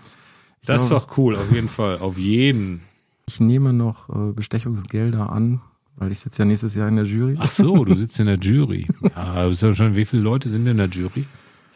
Ich 0.62 0.68
das 0.68 0.84
ist 0.84 0.90
glaube, 0.90 1.06
doch 1.06 1.18
cool, 1.18 1.36
auf 1.36 1.52
jeden 1.52 1.68
Fall. 1.70 2.00
Auf 2.00 2.18
jeden. 2.18 2.82
Ich 3.28 3.40
nehme 3.40 3.74
noch 3.74 4.10
äh, 4.10 4.32
Bestechungsgelder 4.34 5.30
an, 5.32 5.62
weil 5.98 6.12
ich 6.12 6.20
sitze 6.20 6.44
ja 6.44 6.46
nächstes 6.46 6.76
Jahr 6.76 6.88
in 6.88 6.96
der 6.96 7.06
Jury. 7.06 7.36
Ach 7.40 7.50
so, 7.50 7.84
du 7.86 7.96
sitzt 7.98 8.20
in 8.20 8.26
der 8.26 8.38
Jury. 8.38 8.88
Ja, 9.16 9.46
ist 9.46 9.60
schon, 9.76 9.96
wie 9.96 10.06
viele 10.06 10.22
Leute 10.22 10.48
sind 10.50 10.66
in 10.66 10.78
der 10.78 10.88
Jury? 10.88 11.26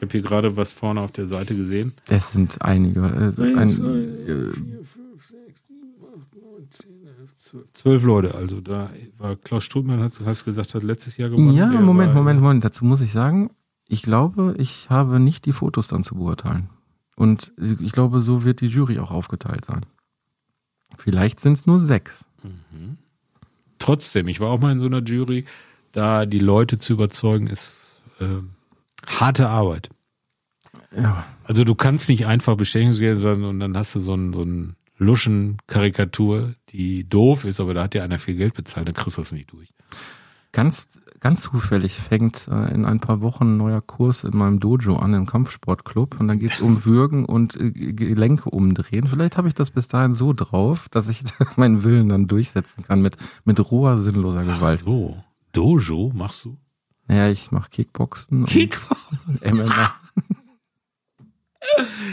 Ich 0.04 0.10
habe 0.10 0.12
hier 0.20 0.22
gerade 0.28 0.58
was 0.58 0.74
vorne 0.74 1.00
auf 1.00 1.12
der 1.14 1.28
Seite 1.28 1.56
gesehen. 1.56 1.94
Es 2.10 2.34
sind 2.34 2.62
einige. 2.62 3.00
Äh, 3.38 3.56
ein, 3.56 3.70
äh, 4.28 4.52
Zwölf 7.74 8.04
Leute, 8.04 8.36
also 8.36 8.62
da 8.62 8.90
war 9.18 9.36
Klaus 9.36 9.64
Strutmann, 9.64 10.00
hat, 10.02 10.14
hast 10.26 10.44
gesagt, 10.46 10.74
hat 10.74 10.84
letztes 10.84 11.18
Jahr 11.18 11.30
gewonnen. 11.30 11.54
ja, 11.54 11.68
Moment, 11.68 12.10
war- 12.10 12.16
Moment, 12.16 12.42
Moment. 12.42 12.64
Dazu 12.66 12.84
muss 12.86 13.02
ich 13.02 13.12
sagen, 13.12 13.52
ich 13.88 14.02
glaube, 14.02 14.56
ich 14.58 14.90
habe 14.90 15.20
nicht 15.20 15.46
die 15.46 15.52
Fotos 15.52 15.88
dann 15.88 16.04
zu 16.04 16.16
beurteilen. 16.16 16.70
Und 17.16 17.54
ich 17.58 17.92
glaube, 17.92 18.22
so 18.22 18.44
wird 18.44 18.62
die 18.62 18.68
Jury 18.68 18.98
auch 19.00 19.12
aufgeteilt 19.12 19.66
sein. 19.66 19.82
Vielleicht 20.98 21.40
sind 21.40 21.54
es 21.54 21.66
nur 21.68 21.80
sechs. 21.80 22.26
Trotzdem, 23.80 24.28
ich 24.28 24.40
war 24.40 24.50
auch 24.50 24.60
mal 24.60 24.72
in 24.72 24.80
so 24.80 24.88
einer 24.88 25.02
Jury, 25.04 25.46
da 25.92 26.26
die 26.26 26.40
Leute 26.40 26.80
zu 26.80 26.94
überzeugen, 26.94 27.48
ist 27.48 28.02
ähm, 28.20 28.52
harte 29.08 29.48
Arbeit. 29.48 29.90
Ja, 30.96 31.26
Also 31.46 31.64
du 31.64 31.76
kannst 31.76 32.10
nicht 32.10 32.26
einfach 32.26 32.56
Bestechungsgeld 32.56 33.20
sagen 33.20 33.44
und 33.46 33.60
dann 33.60 33.76
hast 33.76 33.96
du 33.96 34.00
so 34.00 34.14
einen, 34.14 34.34
so 34.34 34.42
einen 34.42 34.76
luschen 34.98 35.58
Karikatur, 35.68 36.56
die 36.70 37.08
doof 37.08 37.46
ist, 37.46 37.60
aber 37.60 37.74
da 37.74 37.84
hat 37.84 37.94
dir 37.94 38.04
einer 38.04 38.20
viel 38.20 38.36
Geld 38.36 38.54
bezahlt, 38.54 38.88
dann 38.88 38.96
kriegst 38.96 39.18
du 39.18 39.22
das 39.22 39.32
nicht 39.32 39.52
durch. 39.52 39.74
Ganz, 40.52 41.00
ganz 41.20 41.42
zufällig 41.42 41.94
fängt 41.94 42.48
äh, 42.48 42.72
in 42.72 42.86
ein 42.86 43.00
paar 43.00 43.22
Wochen 43.22 43.56
ein 43.56 43.58
neuer 43.58 43.82
Kurs 43.82 44.24
in 44.24 44.38
meinem 44.38 44.60
Dojo 44.60 44.98
an, 44.98 45.16
im 45.16 45.26
Kampfsportclub. 45.26 46.20
Und 46.20 46.28
dann 46.28 46.38
geht 46.38 46.52
es 46.52 46.62
um 46.62 46.86
Würgen 46.86 47.26
und 47.26 47.60
äh, 47.60 47.72
Gelenke 47.72 48.52
umdrehen. 48.52 49.08
Vielleicht 49.08 49.36
habe 49.36 49.48
ich 49.48 49.56
das 49.56 49.72
bis 49.72 49.88
dahin 49.88 50.14
so 50.14 50.32
drauf, 50.32 50.90
dass 50.90 51.10
ich 51.10 51.24
meinen 51.56 51.84
Willen 51.84 52.08
dann 52.08 52.28
durchsetzen 52.28 52.84
kann 52.84 53.02
mit, 53.02 53.18
mit 53.46 53.72
roher, 53.72 53.98
sinnloser 53.98 54.44
Gewalt. 54.44 54.82
Ach 54.84 54.86
so, 54.86 55.24
Dojo 55.54 56.12
machst 56.14 56.46
du? 56.46 56.58
Naja, 57.08 57.30
ich 57.30 57.52
mache 57.52 57.70
Kickboxen 57.70 58.46
und 58.46 59.54
MMA. 59.54 59.96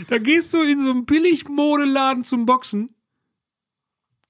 Da 0.08 0.18
gehst 0.18 0.54
du 0.54 0.62
in 0.62 0.82
so 0.84 0.92
einen 0.92 1.06
Billigmodeladen 1.06 2.24
zum 2.24 2.46
Boxen. 2.46 2.94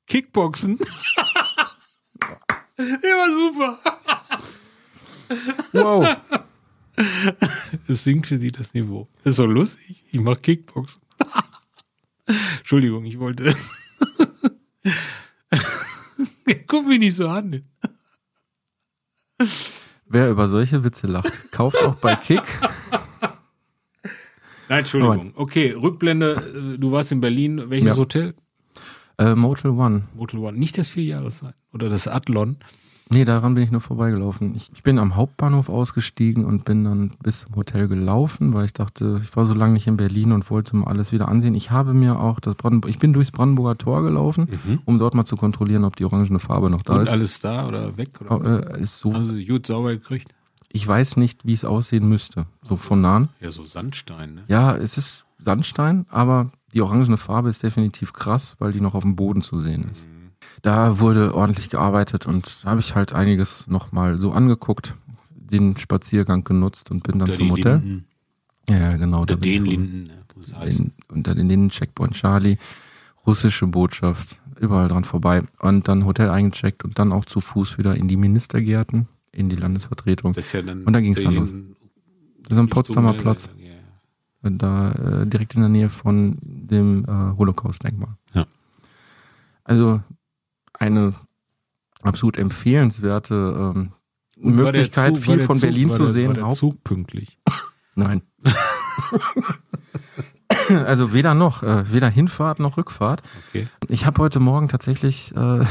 Kickboxen. 0.07 0.79
War 2.77 3.29
super. 3.29 3.79
Wow. 5.73 6.17
Es 7.87 8.03
sinkt 8.03 8.27
für 8.27 8.37
sie 8.37 8.51
das 8.51 8.75
Niveau. 8.75 9.07
Das 9.23 9.35
ist 9.35 9.39
doch 9.39 9.47
lustig. 9.47 10.05
Ich 10.11 10.21
mach 10.21 10.43
Kickboxen. 10.43 11.01
Entschuldigung, 12.59 13.05
ich 13.05 13.21
wollte. 13.21 13.55
Guck 16.67 16.87
mich 16.89 16.99
nicht 16.99 17.15
so 17.15 17.29
an. 17.29 17.65
Wer 20.13 20.29
über 20.29 20.49
solche 20.49 20.83
Witze 20.83 21.07
lacht, 21.07 21.53
kauft 21.53 21.79
auch 21.85 21.95
bei 21.95 22.17
Kick. 22.17 22.43
Nein, 24.69 24.81
Entschuldigung. 24.81 25.33
Okay, 25.37 25.71
Rückblende. 25.73 26.75
äh, 26.75 26.79
Du 26.79 26.91
warst 26.93 27.13
in 27.13 27.21
Berlin. 27.21 27.71
Welches 27.71 27.89
Ja. 27.91 27.97
Hotel? 27.97 28.35
Äh, 29.19 29.35
Motel 29.37 29.71
One. 29.71 30.03
Motel 30.15 30.41
One. 30.41 30.59
Nicht 30.59 30.79
das 30.79 30.91
Vierjahres 30.91 31.39
sein. 31.39 31.55
Oder 31.73 31.89
das 31.89 32.09
Adlon. 32.09 32.57
Nee, 33.13 33.25
daran 33.25 33.55
bin 33.55 33.65
ich 33.65 33.73
nur 33.73 33.81
vorbeigelaufen. 33.81 34.55
Ich, 34.55 34.71
ich 34.73 34.85
bin 34.85 35.01
am 35.01 35.17
Hauptbahnhof 35.17 35.69
ausgestiegen 35.69 36.45
und 36.45 36.65
bin 36.65 36.85
dann 36.85 37.11
bis 37.23 37.41
zum 37.41 37.57
Hotel 37.57 37.89
gelaufen, 37.89 38.55
weil 38.55 38.67
ich 38.67 38.73
dachte, 38.73 39.21
ich 39.23 39.35
war 39.37 39.47
so 39.47 39.55
lange 39.55 39.73
nicht 39.73 39.89
in 39.89 39.97
Berlin 39.97 40.31
und 40.31 40.49
wollte 40.49 40.77
mal 40.77 40.87
alles 40.87 41.11
wieder 41.11 41.29
ansehen. 41.29 41.57
Ich 41.57 41.73
habe 41.73 41.93
mir 41.93 42.21
auch 42.21 42.39
das 42.39 42.55
Brandenburg, 42.55 42.89
ich 42.89 43.01
bin 43.01 43.13
durchs 43.13 43.33
Brandenburger 43.33 43.77
Tor 43.77 44.03
gelaufen, 44.03 44.49
um 44.85 44.99
dort 44.99 45.15
mal 45.15 45.25
zu 45.25 45.35
kontrollieren, 45.35 45.83
ob 45.85 45.97
die 45.97 46.05
orangene 46.05 46.39
Farbe 46.39 46.71
noch 46.71 46.83
da 46.83 46.95
Und 46.95 47.03
ist. 47.03 47.11
alles 47.11 47.41
da 47.41 47.67
oder 47.67 47.97
weg? 47.97 48.11
Oder? 48.21 48.77
Äh, 48.77 48.83
ist 48.83 49.01
so, 49.01 49.23
sie 49.25 49.45
gut 49.45 49.67
sauber 49.67 49.91
gekriegt? 49.91 50.33
ich 50.73 50.87
weiß 50.87 51.17
nicht, 51.17 51.45
wie 51.45 51.53
es 51.53 51.65
aussehen 51.65 52.09
müsste, 52.09 52.47
so 52.63 52.77
von 52.77 53.01
nahen. 53.01 53.29
Ja, 53.41 53.51
so 53.51 53.65
Sandstein, 53.65 54.35
ne? 54.35 54.45
Ja, 54.47 54.77
es 54.77 54.97
ist 54.97 55.25
Sandstein, 55.39 56.07
aber 56.11 56.51
die 56.73 56.81
orangene 56.81 57.17
Farbe 57.17 57.49
ist 57.49 57.63
definitiv 57.65 58.13
krass, 58.13 58.55
weil 58.61 58.73
die 58.73 58.81
noch 58.81 58.95
auf 58.95 59.03
dem 59.03 59.17
Boden 59.17 59.43
zu 59.43 59.59
sehen 59.59 59.89
ist. 59.91 60.07
Da 60.63 60.99
wurde 60.99 61.35
ordentlich 61.35 61.71
gearbeitet 61.71 62.27
und 62.27 62.65
da 62.65 62.71
habe 62.71 62.81
ich 62.81 62.95
halt 62.95 63.13
einiges 63.13 63.67
nochmal 63.67 64.19
so 64.19 64.33
angeguckt, 64.33 64.95
den 65.35 65.77
Spaziergang 65.77 66.45
genutzt 66.45 66.91
und 66.91 67.03
bin 67.03 67.19
dann 67.19 67.29
Unter 67.29 67.39
zum 67.39 67.51
Hotel. 67.51 67.77
Linden. 67.79 68.05
Ja, 68.69 68.97
genau. 68.97 69.21
Unter 69.21 69.37
den 69.37 69.65
Linden, 69.65 70.03
ne, 70.05 70.25
es 70.67 70.79
in, 70.79 70.93
unter 71.09 71.35
den 71.35 71.49
Linden, 71.49 71.71
Checkpoint 71.71 72.15
Charlie, 72.15 72.57
russische 73.27 73.67
Botschaft, 73.67 74.41
überall 74.61 74.89
dran 74.89 75.05
vorbei 75.05 75.43
und 75.61 75.89
dann 75.89 76.05
Hotel 76.05 76.29
eingecheckt 76.31 76.85
und 76.85 76.99
dann 76.99 77.13
auch 77.13 77.25
zu 77.25 77.41
Fuß 77.41 77.79
wieder 77.79 77.97
in 77.97 78.07
die 78.09 78.17
Ministergärten, 78.17 79.09
in 79.33 79.49
die 79.49 79.57
Landesvertretung. 79.57 80.35
Das 80.35 80.47
ist 80.47 80.53
ja 80.53 80.63
dann 80.63 80.85
Und 80.85 80.93
dann 80.93 81.03
ging's 81.03 81.23
dann 81.23 81.33
der- 81.33 81.41
los. 81.43 81.51
Das 82.43 82.53
ist 82.53 82.59
am 82.59 82.69
Potsdamer 82.69 83.11
Richtung, 83.11 83.23
Platz. 83.25 83.51
Ja, 84.43 84.51
da 84.51 84.93
äh, 84.93 85.27
direkt 85.27 85.55
in 85.55 85.61
der 85.61 85.69
Nähe 85.69 85.89
von 85.89 86.39
dem 86.43 87.05
äh, 87.05 87.37
Holocaust-Denkmal. 87.37 88.17
Ja. 88.35 88.47
Also 89.65 90.03
eine 90.81 91.15
absolut 92.03 92.37
empfehlenswerte 92.37 93.73
ähm, 93.77 93.93
Möglichkeit, 94.37 95.15
Zug- 95.15 95.23
viel 95.25 95.39
von 95.39 95.57
Zug- 95.57 95.63
Berlin 95.69 95.91
zu 95.91 96.05
der, 96.05 96.13
sehen. 96.13 96.29
War 96.41 96.49
der 96.49 96.57
Zug 96.57 96.83
pünktlich. 96.83 97.39
Nein. 97.95 98.23
also 100.87 101.13
weder 101.13 101.35
noch, 101.35 101.63
äh, 101.63 101.91
weder 101.93 102.09
Hinfahrt 102.09 102.61
noch 102.61 102.77
Rückfahrt. 102.77 103.23
Okay. 103.49 103.69
Ich 103.89 104.07
habe 104.07 104.23
heute 104.23 104.41
Morgen 104.41 104.69
tatsächlich, 104.69 105.35
äh, 105.37 105.65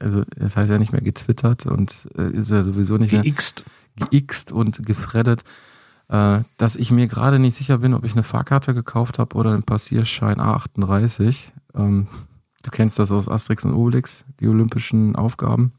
also 0.00 0.22
das 0.36 0.56
heißt 0.56 0.70
ja 0.70 0.78
nicht 0.78 0.92
mehr 0.92 1.02
getwittert 1.02 1.66
und 1.66 2.08
äh, 2.16 2.30
ist 2.32 2.50
ja 2.50 2.62
sowieso 2.62 2.96
nicht 2.96 3.12
mehr 3.12 3.22
Geixt. 3.22 3.64
geixt 4.10 4.52
und 4.52 4.84
gefreddet, 4.84 5.44
äh, 6.08 6.40
dass 6.56 6.76
ich 6.76 6.90
mir 6.90 7.06
gerade 7.06 7.38
nicht 7.38 7.54
sicher 7.56 7.78
bin, 7.78 7.94
ob 7.94 8.04
ich 8.04 8.12
eine 8.12 8.22
Fahrkarte 8.22 8.74
gekauft 8.74 9.18
habe 9.18 9.36
oder 9.36 9.52
einen 9.52 9.62
Passierschein 9.64 10.38
A38. 10.40 11.52
Ähm, 11.74 12.08
du 12.66 12.70
kennst 12.70 12.98
das 12.98 13.12
aus 13.12 13.28
Asterix 13.28 13.64
und 13.64 13.74
Obelix, 13.74 14.24
die 14.40 14.48
olympischen 14.48 15.14
Aufgaben. 15.14 15.72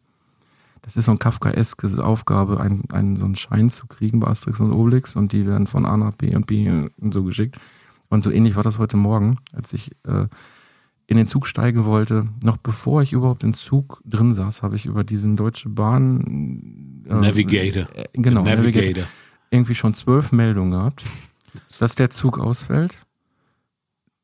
Das 0.82 0.96
ist 0.96 1.06
so 1.06 1.12
ein 1.12 1.20
Kafkaeskes 1.20 2.00
Aufgabe, 2.00 2.62
einen, 2.62 2.86
einen, 2.92 3.18
so 3.18 3.26
einen 3.26 3.36
Schein 3.36 3.70
zu 3.70 3.88
kriegen 3.88 4.22
bei 4.22 4.28
Asterix 4.28 4.62
und 4.62 4.72
Obelix 4.72 5.18
und 5.18 5.34
die 5.34 5.46
werden 5.46 5.68
von 5.68 5.86
A 5.86 5.98
nach 5.98 6.14
B 6.14 6.34
und 6.34 6.48
B 6.48 6.70
und 6.70 7.14
so 7.14 7.24
geschickt. 7.24 7.58
Und 8.10 8.24
so 8.24 8.32
ähnlich 8.32 8.56
war 8.56 8.64
das 8.64 8.80
heute 8.80 8.96
Morgen, 8.96 9.40
als 9.52 9.74
ich 9.74 9.92
äh, 10.08 10.28
in 11.08 11.18
den 11.18 11.28
Zug 11.28 11.46
steigen 11.46 11.84
wollte. 11.84 12.30
Noch 12.42 12.56
bevor 12.56 13.02
ich 13.02 13.12
überhaupt 13.12 13.44
im 13.44 13.54
Zug 13.54 14.02
drin 14.06 14.34
saß, 14.34 14.64
habe 14.64 14.78
ich 14.78 14.86
über 14.86 15.04
diesen 15.04 15.36
Deutsche 15.36 15.68
Bahn 15.68 17.04
äh, 17.06 17.14
Navigator. 17.14 17.88
Äh, 17.94 18.06
genau, 18.14 18.44
Navigator. 18.44 18.82
Navigator. 18.82 19.08
Irgendwie 19.50 19.76
schon 19.76 19.94
zwölf 19.94 20.32
Meldungen 20.32 20.72
gehabt, 20.72 21.04
dass 21.80 21.96
der 21.96 22.10
Zug 22.10 22.40
ausfällt. 22.40 23.07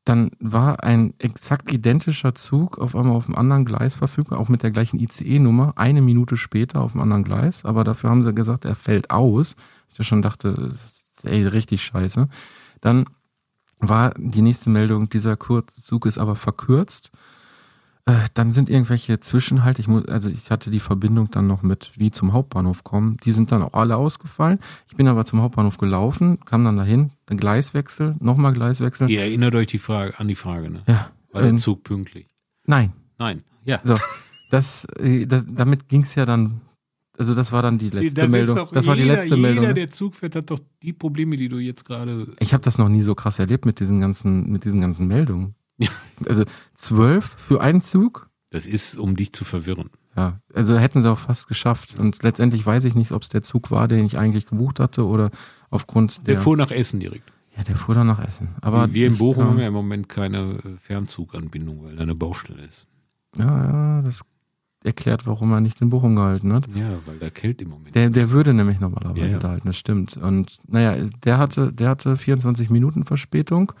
Dann 0.04 0.32
war 0.38 0.82
ein 0.82 1.14
exakt 1.18 1.72
identischer 1.72 2.34
Zug 2.34 2.78
auf 2.78 2.94
einmal 2.94 3.16
auf 3.16 3.26
einem 3.26 3.36
anderen 3.36 3.64
Gleis 3.64 3.94
verfügbar, 3.94 4.38
auch 4.38 4.50
mit 4.50 4.62
der 4.62 4.70
gleichen 4.70 5.00
ICE-Nummer, 5.00 5.72
eine 5.76 6.02
Minute 6.02 6.36
später 6.36 6.82
auf 6.82 6.92
einem 6.92 7.02
anderen 7.02 7.24
Gleis. 7.24 7.64
Aber 7.64 7.84
dafür 7.84 8.10
haben 8.10 8.22
sie 8.22 8.34
gesagt, 8.34 8.66
er 8.66 8.74
fällt 8.74 9.10
aus. 9.10 9.56
Ich 9.90 9.98
ja 9.98 10.04
schon 10.04 10.20
dachte, 10.20 10.72
ey, 11.22 11.46
richtig 11.46 11.82
scheiße. 11.82 12.28
Dann 12.82 13.04
war 13.78 14.12
die 14.16 14.42
nächste 14.42 14.70
Meldung, 14.70 15.08
dieser 15.08 15.36
Kurzzug 15.36 16.06
ist 16.06 16.18
aber 16.18 16.36
verkürzt. 16.36 17.10
Äh, 18.06 18.12
dann 18.34 18.50
sind 18.50 18.68
irgendwelche 18.68 19.18
Zwischenhalte, 19.18 19.80
ich 19.80 19.88
muss, 19.88 20.06
also 20.06 20.28
ich 20.28 20.50
hatte 20.50 20.70
die 20.70 20.80
Verbindung 20.80 21.30
dann 21.30 21.46
noch 21.46 21.62
mit 21.62 21.92
wie 21.96 22.10
zum 22.10 22.34
Hauptbahnhof 22.34 22.84
kommen. 22.84 23.16
Die 23.24 23.32
sind 23.32 23.50
dann 23.50 23.62
auch 23.62 23.72
alle 23.72 23.96
ausgefallen. 23.96 24.58
Ich 24.88 24.96
bin 24.96 25.08
aber 25.08 25.24
zum 25.24 25.40
Hauptbahnhof 25.40 25.78
gelaufen, 25.78 26.38
kam 26.44 26.64
dann 26.64 26.76
dahin, 26.76 27.12
dann 27.26 27.38
Gleiswechsel, 27.38 28.14
nochmal 28.20 28.52
Gleiswechsel. 28.52 29.10
Ihr 29.10 29.20
erinnert 29.20 29.54
euch 29.54 29.68
die 29.68 29.78
Frage, 29.78 30.18
an 30.18 30.28
die 30.28 30.34
Frage, 30.34 30.70
ne? 30.70 30.82
Ja. 30.86 31.10
War 31.32 31.42
der 31.42 31.50
ähm, 31.50 31.58
Zug 31.58 31.82
pünktlich? 31.82 32.26
nein. 32.66 32.92
Nein. 33.18 33.42
Ja. 33.64 33.80
So, 33.82 33.96
das, 34.50 34.86
äh, 34.98 35.26
das 35.26 35.46
damit 35.48 35.88
ging's 35.88 36.14
ja 36.14 36.26
dann, 36.26 36.60
also 37.16 37.34
das 37.34 37.52
war 37.52 37.62
dann 37.62 37.78
die 37.78 37.88
letzte 37.88 38.22
das 38.22 38.30
Meldung. 38.30 38.56
Doch 38.56 38.72
das 38.72 38.86
war 38.86 38.96
die 38.96 39.02
jeder, 39.02 39.14
letzte 39.14 39.36
Meldung. 39.36 39.64
Jeder, 39.64 39.74
ne? 39.74 39.80
der 39.80 39.90
Zug 39.90 40.14
fährt, 40.14 40.36
hat 40.36 40.50
doch 40.50 40.60
die 40.82 40.92
Probleme, 40.92 41.36
die 41.36 41.48
du 41.48 41.58
jetzt 41.58 41.84
gerade. 41.84 42.26
Ich 42.38 42.52
habe 42.52 42.62
das 42.62 42.76
noch 42.76 42.88
nie 42.88 43.02
so 43.02 43.14
krass 43.14 43.38
erlebt 43.38 43.64
mit 43.64 43.80
diesen 43.80 44.00
ganzen, 44.00 44.50
mit 44.50 44.64
diesen 44.64 44.80
ganzen 44.80 45.06
Meldungen. 45.06 45.54
Also 46.26 46.44
zwölf 46.74 47.24
für 47.38 47.60
einen 47.60 47.80
Zug? 47.80 48.28
Das 48.50 48.66
ist, 48.66 48.96
um 48.96 49.16
dich 49.16 49.32
zu 49.32 49.44
verwirren. 49.44 49.90
Ja, 50.16 50.38
also 50.54 50.78
hätten 50.78 51.02
sie 51.02 51.10
auch 51.10 51.18
fast 51.18 51.48
geschafft. 51.48 51.98
Und 51.98 52.22
letztendlich 52.22 52.64
weiß 52.64 52.84
ich 52.84 52.94
nicht, 52.94 53.10
ob 53.10 53.22
es 53.22 53.28
der 53.28 53.42
Zug 53.42 53.72
war, 53.72 53.88
den 53.88 54.04
ich 54.06 54.16
eigentlich 54.16 54.46
gebucht 54.46 54.78
hatte 54.78 55.04
oder 55.06 55.30
aufgrund 55.70 56.18
Der 56.18 56.34
der. 56.34 56.36
fuhr 56.38 56.56
nach 56.56 56.70
Essen 56.70 57.00
direkt. 57.00 57.24
ja, 57.56 57.64
der 57.64 57.74
fuhr 57.74 57.96
dann 57.96 58.06
nach 58.06 58.24
Essen. 58.24 58.54
Aber 58.60 58.94
wir 58.94 59.08
in 59.08 59.18
Bochum 59.18 59.44
haben 59.44 59.58
ja 59.58 59.66
im 59.66 59.72
Moment 59.74 60.08
keine 60.08 60.58
äh, 60.64 60.76
Fernzuganbindung, 60.78 61.82
weil 61.82 61.96
da 61.96 62.02
eine 62.02 62.14
Baustelle 62.14 62.62
ist. 62.62 62.86
Ja, 63.36 63.44
ja, 63.98 64.02
das 64.02 64.20
erklärt, 64.84 65.26
warum 65.26 65.50
er 65.52 65.60
nicht 65.60 65.80
in 65.80 65.88
Bochum 65.88 66.14
gehalten 66.14 66.52
hat. 66.52 66.68
Ja, 66.76 66.90
weil 67.06 67.16
da 67.18 67.30
Kält 67.30 67.60
im 67.62 67.70
Moment. 67.70 67.94
Der, 67.96 68.08
der 68.10 68.30
würde 68.30 68.54
nämlich 68.54 68.78
normalerweise 68.78 69.26
Ja, 69.26 69.32
ja. 69.32 69.38
da 69.40 69.48
halten, 69.48 69.66
das 69.66 69.76
stimmt. 69.78 70.16
Und 70.18 70.58
naja, 70.68 71.04
der 71.24 71.38
hatte, 71.38 71.72
der 71.72 71.88
hatte 71.88 72.16
24 72.16 72.70
Minuten 72.70 73.02
Verspätung, 73.02 73.72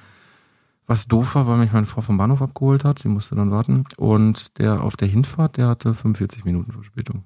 was 0.86 1.06
doof 1.08 1.34
war, 1.34 1.46
weil 1.46 1.58
mich 1.58 1.72
meine 1.72 1.86
Frau 1.86 2.00
vom 2.00 2.18
Bahnhof 2.18 2.42
abgeholt 2.42 2.84
hat. 2.84 3.04
Die 3.04 3.08
musste 3.08 3.34
dann 3.34 3.50
warten. 3.50 3.84
Und 3.96 4.58
der 4.58 4.82
auf 4.82 4.96
der 4.96 5.08
Hinfahrt, 5.08 5.56
der 5.56 5.68
hatte 5.68 5.94
45 5.94 6.44
Minuten 6.44 6.72
Verspätung. 6.72 7.24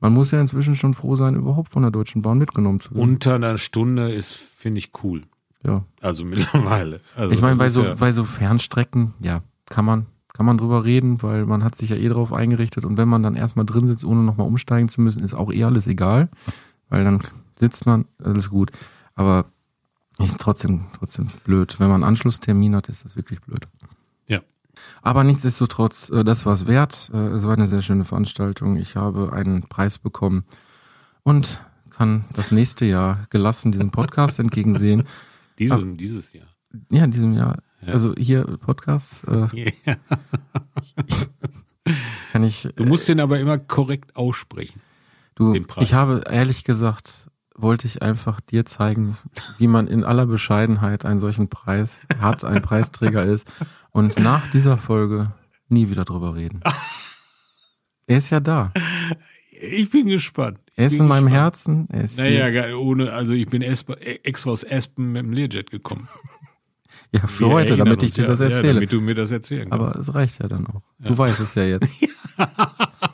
Man 0.00 0.12
muss 0.14 0.32
ja 0.32 0.40
inzwischen 0.40 0.74
schon 0.74 0.94
froh 0.94 1.14
sein, 1.14 1.36
überhaupt 1.36 1.70
von 1.70 1.82
der 1.82 1.92
Deutschen 1.92 2.22
Bahn 2.22 2.38
mitgenommen 2.38 2.80
zu 2.80 2.90
werden. 2.90 3.02
Unter 3.02 3.36
einer 3.36 3.56
Stunde 3.56 4.10
ist, 4.10 4.32
finde 4.34 4.78
ich, 4.78 4.90
cool. 5.04 5.22
ja. 5.64 5.84
Also 6.00 6.24
mittlerweile. 6.24 7.00
Also 7.14 7.32
Ich 7.32 7.40
meine, 7.40 7.56
bei 7.56 7.68
so, 7.68 7.84
ja, 7.84 7.94
bei 7.94 8.10
so 8.10 8.24
Fernstrecken, 8.24 9.14
ja, 9.20 9.42
kann 9.70 9.84
man, 9.84 10.06
kann 10.32 10.44
man 10.44 10.58
drüber 10.58 10.84
reden, 10.84 11.22
weil 11.22 11.46
man 11.46 11.62
hat 11.62 11.76
sich 11.76 11.90
ja 11.90 11.96
eh 11.96 12.08
drauf 12.08 12.32
eingerichtet 12.32 12.84
und 12.84 12.96
wenn 12.96 13.08
man 13.08 13.22
dann 13.22 13.36
erstmal 13.36 13.64
drin 13.64 13.86
sitzt, 13.86 14.04
ohne 14.04 14.22
nochmal 14.22 14.48
umsteigen 14.48 14.88
zu 14.88 15.00
müssen, 15.00 15.22
ist 15.22 15.34
auch 15.34 15.52
eh 15.52 15.62
alles 15.62 15.86
egal, 15.86 16.30
weil 16.88 17.04
dann 17.04 17.20
sitzt 17.54 17.86
man, 17.86 18.06
alles 18.18 18.50
gut. 18.50 18.72
Aber 19.14 19.44
ich, 20.24 20.34
trotzdem, 20.36 20.86
trotzdem 20.98 21.28
blöd. 21.44 21.78
Wenn 21.80 21.88
man 21.88 21.96
einen 22.02 22.04
Anschlusstermin 22.04 22.74
hat, 22.76 22.88
ist 22.88 23.04
das 23.04 23.16
wirklich 23.16 23.40
blöd. 23.40 23.66
Ja. 24.28 24.40
Aber 25.02 25.24
nichtsdestotrotz, 25.24 26.10
äh, 26.10 26.24
das 26.24 26.46
war 26.46 26.54
es 26.54 26.66
wert. 26.66 27.10
Äh, 27.12 27.18
Es 27.28 27.44
war 27.44 27.52
eine 27.54 27.66
sehr 27.68 27.82
schöne 27.82 28.04
Veranstaltung. 28.04 28.76
Ich 28.76 28.96
habe 28.96 29.32
einen 29.32 29.62
Preis 29.62 29.98
bekommen 29.98 30.44
und 31.22 31.60
kann 31.90 32.24
das 32.34 32.50
nächste 32.52 32.84
Jahr 32.86 33.26
gelassen 33.30 33.70
diesem 33.72 33.90
Podcast 33.90 34.38
entgegensehen. 34.40 35.04
diese, 35.58 35.74
Ah. 35.74 35.82
dieses 35.84 36.32
Jahr. 36.32 36.46
Ja, 36.90 37.04
in 37.04 37.10
diesem 37.10 37.34
Jahr. 37.34 37.58
Ja. 37.86 37.92
Also 37.92 38.14
hier 38.16 38.44
Podcast 38.44 39.26
äh, 39.28 39.46
kann 42.32 42.44
ich. 42.44 42.68
Du 42.76 42.84
musst 42.84 43.08
den 43.08 43.20
aber 43.20 43.40
immer 43.40 43.58
korrekt 43.58 44.16
aussprechen. 44.16 44.80
du, 45.34 45.52
den 45.52 45.66
Preis. 45.66 45.84
ich 45.88 45.94
habe 45.94 46.24
ehrlich 46.30 46.64
gesagt 46.64 47.28
wollte 47.54 47.86
ich 47.86 48.02
einfach 48.02 48.40
dir 48.40 48.64
zeigen, 48.64 49.16
wie 49.58 49.66
man 49.66 49.86
in 49.86 50.04
aller 50.04 50.26
Bescheidenheit 50.26 51.04
einen 51.04 51.20
solchen 51.20 51.48
Preis 51.48 52.00
hat, 52.18 52.44
ein 52.44 52.62
Preisträger 52.62 53.24
ist 53.24 53.46
und 53.90 54.18
nach 54.18 54.50
dieser 54.52 54.78
Folge 54.78 55.32
nie 55.68 55.90
wieder 55.90 56.04
drüber 56.04 56.34
reden. 56.34 56.60
Er 58.06 58.18
ist 58.18 58.30
ja 58.30 58.40
da. 58.40 58.72
Ich 59.60 59.90
bin 59.90 60.06
gespannt. 60.06 60.58
Ich 60.72 60.78
Er 60.78 60.86
ist 60.86 60.92
in 60.94 61.06
meinem 61.06 61.24
gespannt. 61.26 61.42
Herzen. 61.44 61.88
Er 61.90 62.04
ist 62.04 62.18
Naja, 62.18 62.46
hier. 62.48 62.78
ohne, 62.78 63.12
also 63.12 63.32
ich 63.32 63.46
bin 63.46 63.62
Espe- 63.62 63.96
extra 64.24 64.50
aus 64.50 64.64
Espen 64.64 65.12
mit 65.12 65.22
dem 65.24 65.32
Learjet 65.32 65.70
gekommen. 65.70 66.08
ja 67.12 67.26
für 67.26 67.46
Wir 67.46 67.52
heute, 67.52 67.76
damit 67.76 68.02
ich 68.02 68.14
dir 68.14 68.22
ja, 68.22 68.28
das 68.28 68.40
Ja, 68.40 68.46
erzähle. 68.48 68.74
damit 68.74 68.92
du 68.92 69.00
mir 69.00 69.14
das 69.14 69.30
erzählen 69.30 69.70
kannst. 69.70 69.86
Aber 69.88 69.98
es 70.00 70.14
reicht 70.14 70.40
ja 70.42 70.48
dann 70.48 70.66
auch. 70.66 70.82
Du 70.98 71.16
weißt 71.16 71.40
es 71.40 71.54
ja 71.54 71.64
jetzt. 71.64 71.88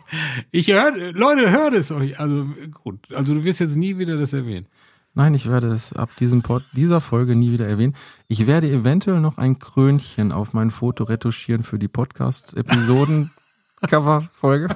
Ich 0.50 0.68
hör, 0.68 0.90
Leute, 1.12 1.50
hört 1.50 1.74
es 1.74 1.92
euch. 1.92 2.18
Also 2.18 2.46
gut, 2.72 3.14
also 3.14 3.34
du 3.34 3.44
wirst 3.44 3.60
jetzt 3.60 3.76
nie 3.76 3.98
wieder 3.98 4.16
das 4.16 4.32
erwähnen. 4.32 4.66
Nein, 5.14 5.34
ich 5.34 5.48
werde 5.48 5.68
es 5.68 5.92
ab 5.92 6.10
diesem 6.20 6.42
Pod, 6.42 6.62
dieser 6.72 7.00
Folge 7.00 7.34
nie 7.34 7.50
wieder 7.50 7.66
erwähnen. 7.66 7.96
Ich 8.28 8.46
werde 8.46 8.70
eventuell 8.70 9.18
noch 9.20 9.36
ein 9.36 9.58
Krönchen 9.58 10.30
auf 10.32 10.54
mein 10.54 10.70
Foto 10.70 11.02
retuschieren 11.04 11.64
für 11.64 11.78
die 11.78 11.88
Podcast-Episoden-Cover-Folge. 11.88 14.68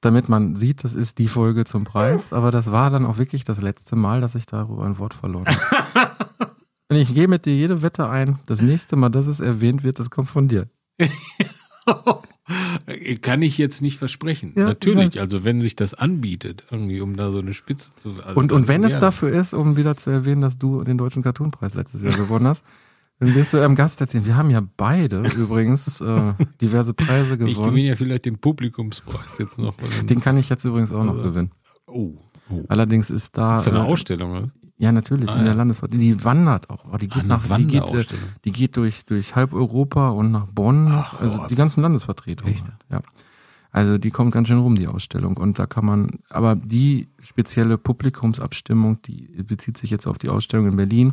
Damit 0.00 0.30
man 0.30 0.56
sieht, 0.56 0.82
das 0.82 0.94
ist 0.94 1.18
die 1.18 1.28
Folge 1.28 1.64
zum 1.64 1.84
Preis. 1.84 2.32
Aber 2.32 2.50
das 2.50 2.72
war 2.72 2.90
dann 2.90 3.04
auch 3.04 3.18
wirklich 3.18 3.44
das 3.44 3.60
letzte 3.60 3.94
Mal, 3.96 4.20
dass 4.20 4.34
ich 4.34 4.46
darüber 4.46 4.84
ein 4.84 4.98
Wort 4.98 5.14
verloren 5.14 5.46
habe. 5.46 6.10
Und 6.88 6.96
ich 6.96 7.14
gehe 7.14 7.28
mit 7.28 7.46
dir 7.46 7.54
jede 7.54 7.82
Wette 7.82 8.08
ein. 8.08 8.38
Das 8.46 8.62
nächste 8.62 8.96
Mal, 8.96 9.10
dass 9.10 9.26
es 9.26 9.40
erwähnt 9.40 9.84
wird, 9.84 9.98
das 9.98 10.10
kommt 10.10 10.28
von 10.28 10.48
dir. 10.48 10.68
Kann 13.20 13.42
ich 13.42 13.58
jetzt 13.58 13.82
nicht 13.82 13.98
versprechen. 13.98 14.52
Ja, 14.56 14.64
Natürlich, 14.64 15.14
ich 15.16 15.20
also 15.20 15.44
wenn 15.44 15.60
sich 15.60 15.76
das 15.76 15.94
anbietet, 15.94 16.64
irgendwie, 16.70 17.00
um 17.00 17.16
da 17.16 17.30
so 17.30 17.38
eine 17.38 17.54
Spitze 17.54 17.90
zu. 17.96 18.14
Also 18.24 18.38
Und, 18.38 18.52
und 18.52 18.68
wenn 18.68 18.84
es 18.84 18.98
dafür 18.98 19.30
ist, 19.30 19.54
um 19.54 19.76
wieder 19.76 19.96
zu 19.96 20.10
erwähnen, 20.10 20.40
dass 20.40 20.58
du 20.58 20.82
den 20.82 20.98
Deutschen 20.98 21.22
Cartoonpreis 21.22 21.74
letztes 21.74 22.02
Jahr 22.02 22.12
gewonnen 22.12 22.46
hast, 22.46 22.64
dann 23.18 23.34
wirst 23.34 23.52
du 23.52 23.60
einem 23.62 23.76
Gast 23.76 24.00
erzählen. 24.00 24.26
Wir 24.26 24.36
haben 24.36 24.50
ja 24.50 24.62
beide 24.76 25.22
übrigens 25.36 26.00
äh, 26.00 26.34
diverse 26.60 26.92
Preise 26.94 27.34
Ich 27.34 27.40
gewonnen. 27.40 27.70
gewinne 27.70 27.88
ja 27.88 27.94
vielleicht 27.96 28.24
den 28.24 28.38
Publikumspreis 28.38 29.38
jetzt 29.38 29.58
noch. 29.58 29.74
Den 30.04 30.20
kann 30.20 30.36
ich 30.38 30.48
jetzt 30.48 30.64
übrigens 30.64 30.90
auch 30.92 31.04
noch 31.04 31.22
gewinnen. 31.22 31.52
oh, 31.86 32.14
oh. 32.50 32.64
Allerdings 32.68 33.10
ist 33.10 33.36
da. 33.38 33.60
Für 33.60 33.70
eine 33.70 33.80
äh, 33.80 33.82
Ausstellung, 33.82 34.32
oder? 34.32 34.50
Ja, 34.82 34.90
natürlich, 34.90 35.30
Ah, 35.30 35.34
in 35.34 35.44
der 35.44 35.52
ja. 35.52 35.58
Landesvertretung. 35.58 36.00
Die 36.00 36.24
wandert 36.24 36.68
auch. 36.68 36.84
Oh, 36.92 36.96
die 36.96 37.08
geht 37.08 37.24
nach 37.24 37.40
die 37.56 37.66
geht, 37.66 37.84
äh, 37.84 38.04
die 38.44 38.50
geht 38.50 38.76
durch, 38.76 39.04
durch 39.06 39.36
halb 39.36 39.52
Europa 39.52 40.08
und 40.08 40.32
nach 40.32 40.48
Bonn. 40.48 40.88
Ach, 40.90 41.20
also 41.20 41.42
oh. 41.42 41.46
die 41.48 41.54
ganzen 41.54 41.82
Landesvertretungen. 41.82 42.56
Ja. 42.90 43.00
Also 43.70 43.96
die 43.96 44.10
kommt 44.10 44.32
ganz 44.32 44.48
schön 44.48 44.58
rum, 44.58 44.74
die 44.74 44.88
Ausstellung. 44.88 45.36
Und 45.36 45.60
da 45.60 45.66
kann 45.66 45.86
man, 45.86 46.10
aber 46.30 46.56
die 46.56 47.06
spezielle 47.20 47.78
Publikumsabstimmung, 47.78 49.00
die 49.02 49.44
bezieht 49.44 49.78
sich 49.78 49.92
jetzt 49.92 50.08
auf 50.08 50.18
die 50.18 50.28
Ausstellung 50.28 50.66
in 50.66 50.76
Berlin. 50.76 51.12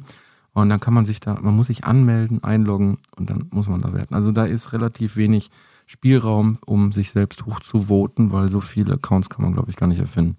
Und 0.53 0.69
dann 0.69 0.79
kann 0.79 0.95
man 0.95 1.05
sich 1.05 1.19
da, 1.19 1.35
man 1.39 1.55
muss 1.55 1.67
sich 1.67 1.83
anmelden, 1.83 2.43
einloggen 2.43 2.97
und 3.17 3.29
dann 3.29 3.49
muss 3.51 3.67
man 3.67 3.83
da 3.83 3.93
werten. 3.93 4.15
Also 4.15 4.31
da 4.31 4.45
ist 4.45 4.73
relativ 4.73 5.15
wenig 5.15 5.51
Spielraum, 5.85 6.57
um 6.65 6.91
sich 6.91 7.11
selbst 7.11 7.45
hochzuvoten, 7.45 8.31
weil 8.31 8.49
so 8.49 8.61
viele 8.61 8.95
Accounts 8.95 9.29
kann 9.29 9.43
man, 9.43 9.53
glaube 9.53 9.69
ich, 9.69 9.75
gar 9.75 9.85
nicht 9.85 9.99
erfinden. 9.99 10.37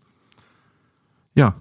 Ja, 1.37 1.55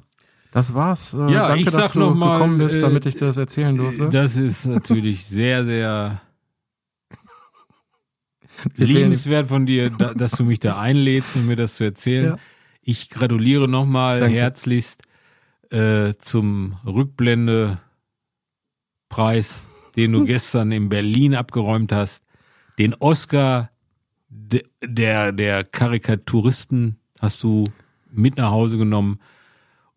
das 0.51 0.73
war's. 0.73 1.13
Äh, 1.13 1.31
Ja, 1.31 1.49
danke, 1.49 1.59
ich 1.59 1.65
dass 1.65 1.75
sag 1.75 1.91
du 1.93 1.99
noch 1.99 2.15
mal, 2.15 2.37
gekommen 2.37 2.57
bist, 2.57 2.77
äh, 2.77 2.81
damit 2.81 3.05
ich 3.05 3.17
das 3.17 3.37
erzählen 3.37 3.75
durfte. 3.75 4.09
Das 4.09 4.35
ist 4.35 4.65
natürlich 4.65 5.25
sehr, 5.25 5.65
sehr 5.65 6.21
liebenswert 8.75 9.47
von 9.47 9.65
dir, 9.65 9.89
da, 9.89 10.13
dass 10.13 10.31
du 10.31 10.43
mich 10.43 10.59
da 10.59 10.79
einlädst, 10.79 11.35
um 11.35 11.45
mir 11.45 11.55
das 11.55 11.75
zu 11.75 11.83
erzählen. 11.83 12.25
Ja. 12.25 12.37
Ich 12.81 13.09
gratuliere 13.09 13.67
nochmal 13.67 14.27
herzlichst 14.27 15.03
äh, 15.69 16.13
zum 16.17 16.77
Rückblende-Preis, 16.85 19.67
den 19.95 20.11
du 20.11 20.25
gestern 20.25 20.71
in 20.71 20.89
Berlin 20.89 21.35
abgeräumt 21.35 21.91
hast. 21.91 22.23
Den 22.79 22.95
Oscar 22.95 23.69
de, 24.29 24.63
der, 24.83 25.31
der 25.31 25.63
Karikaturisten 25.63 26.95
hast 27.19 27.43
du 27.43 27.65
mit 28.11 28.37
nach 28.37 28.51
Hause 28.51 28.79
genommen 28.79 29.19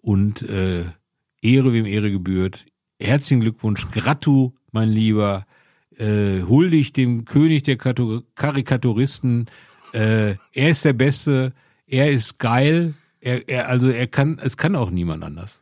und 0.02 0.42
äh, 0.42 0.84
Ehre 1.40 1.72
wem 1.72 1.86
Ehre 1.86 2.10
gebührt. 2.10 2.66
Herzlichen 3.00 3.40
Glückwunsch, 3.40 3.90
Gratu, 3.90 4.52
mein 4.70 4.88
Lieber. 4.90 5.46
Äh, 5.96 6.42
huldig 6.42 6.92
dem 6.92 7.24
König 7.24 7.62
der 7.64 7.76
Katu- 7.78 8.22
Karikaturisten. 8.34 9.46
Äh, 9.92 10.36
er 10.52 10.68
ist 10.70 10.84
der 10.84 10.92
Beste, 10.92 11.52
er 11.86 12.10
ist 12.10 12.38
geil. 12.38 12.94
Er, 13.20 13.48
er, 13.48 13.68
also 13.68 13.88
er 13.88 14.06
kann, 14.06 14.38
es 14.42 14.56
kann 14.56 14.74
auch 14.76 14.90
niemand 14.90 15.22
anders. 15.24 15.60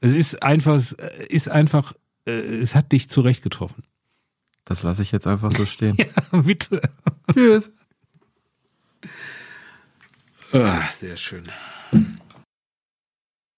Es 0.00 0.12
ist 0.12 0.42
einfach, 0.42 0.74
es 0.76 0.92
ist 1.28 1.48
einfach, 1.48 1.92
äh, 2.26 2.30
es 2.32 2.74
hat 2.74 2.90
dich 2.92 3.08
zurecht 3.10 3.42
getroffen. 3.42 3.84
Das 4.64 4.82
lasse 4.82 5.02
ich 5.02 5.12
jetzt 5.12 5.26
einfach 5.26 5.52
so 5.52 5.64
stehen. 5.66 5.96
Ja, 6.32 6.40
bitte. 6.40 6.80
Tschüss. 7.32 7.72
Ah, 10.52 10.82
sehr 10.94 11.16
schön. 11.16 11.44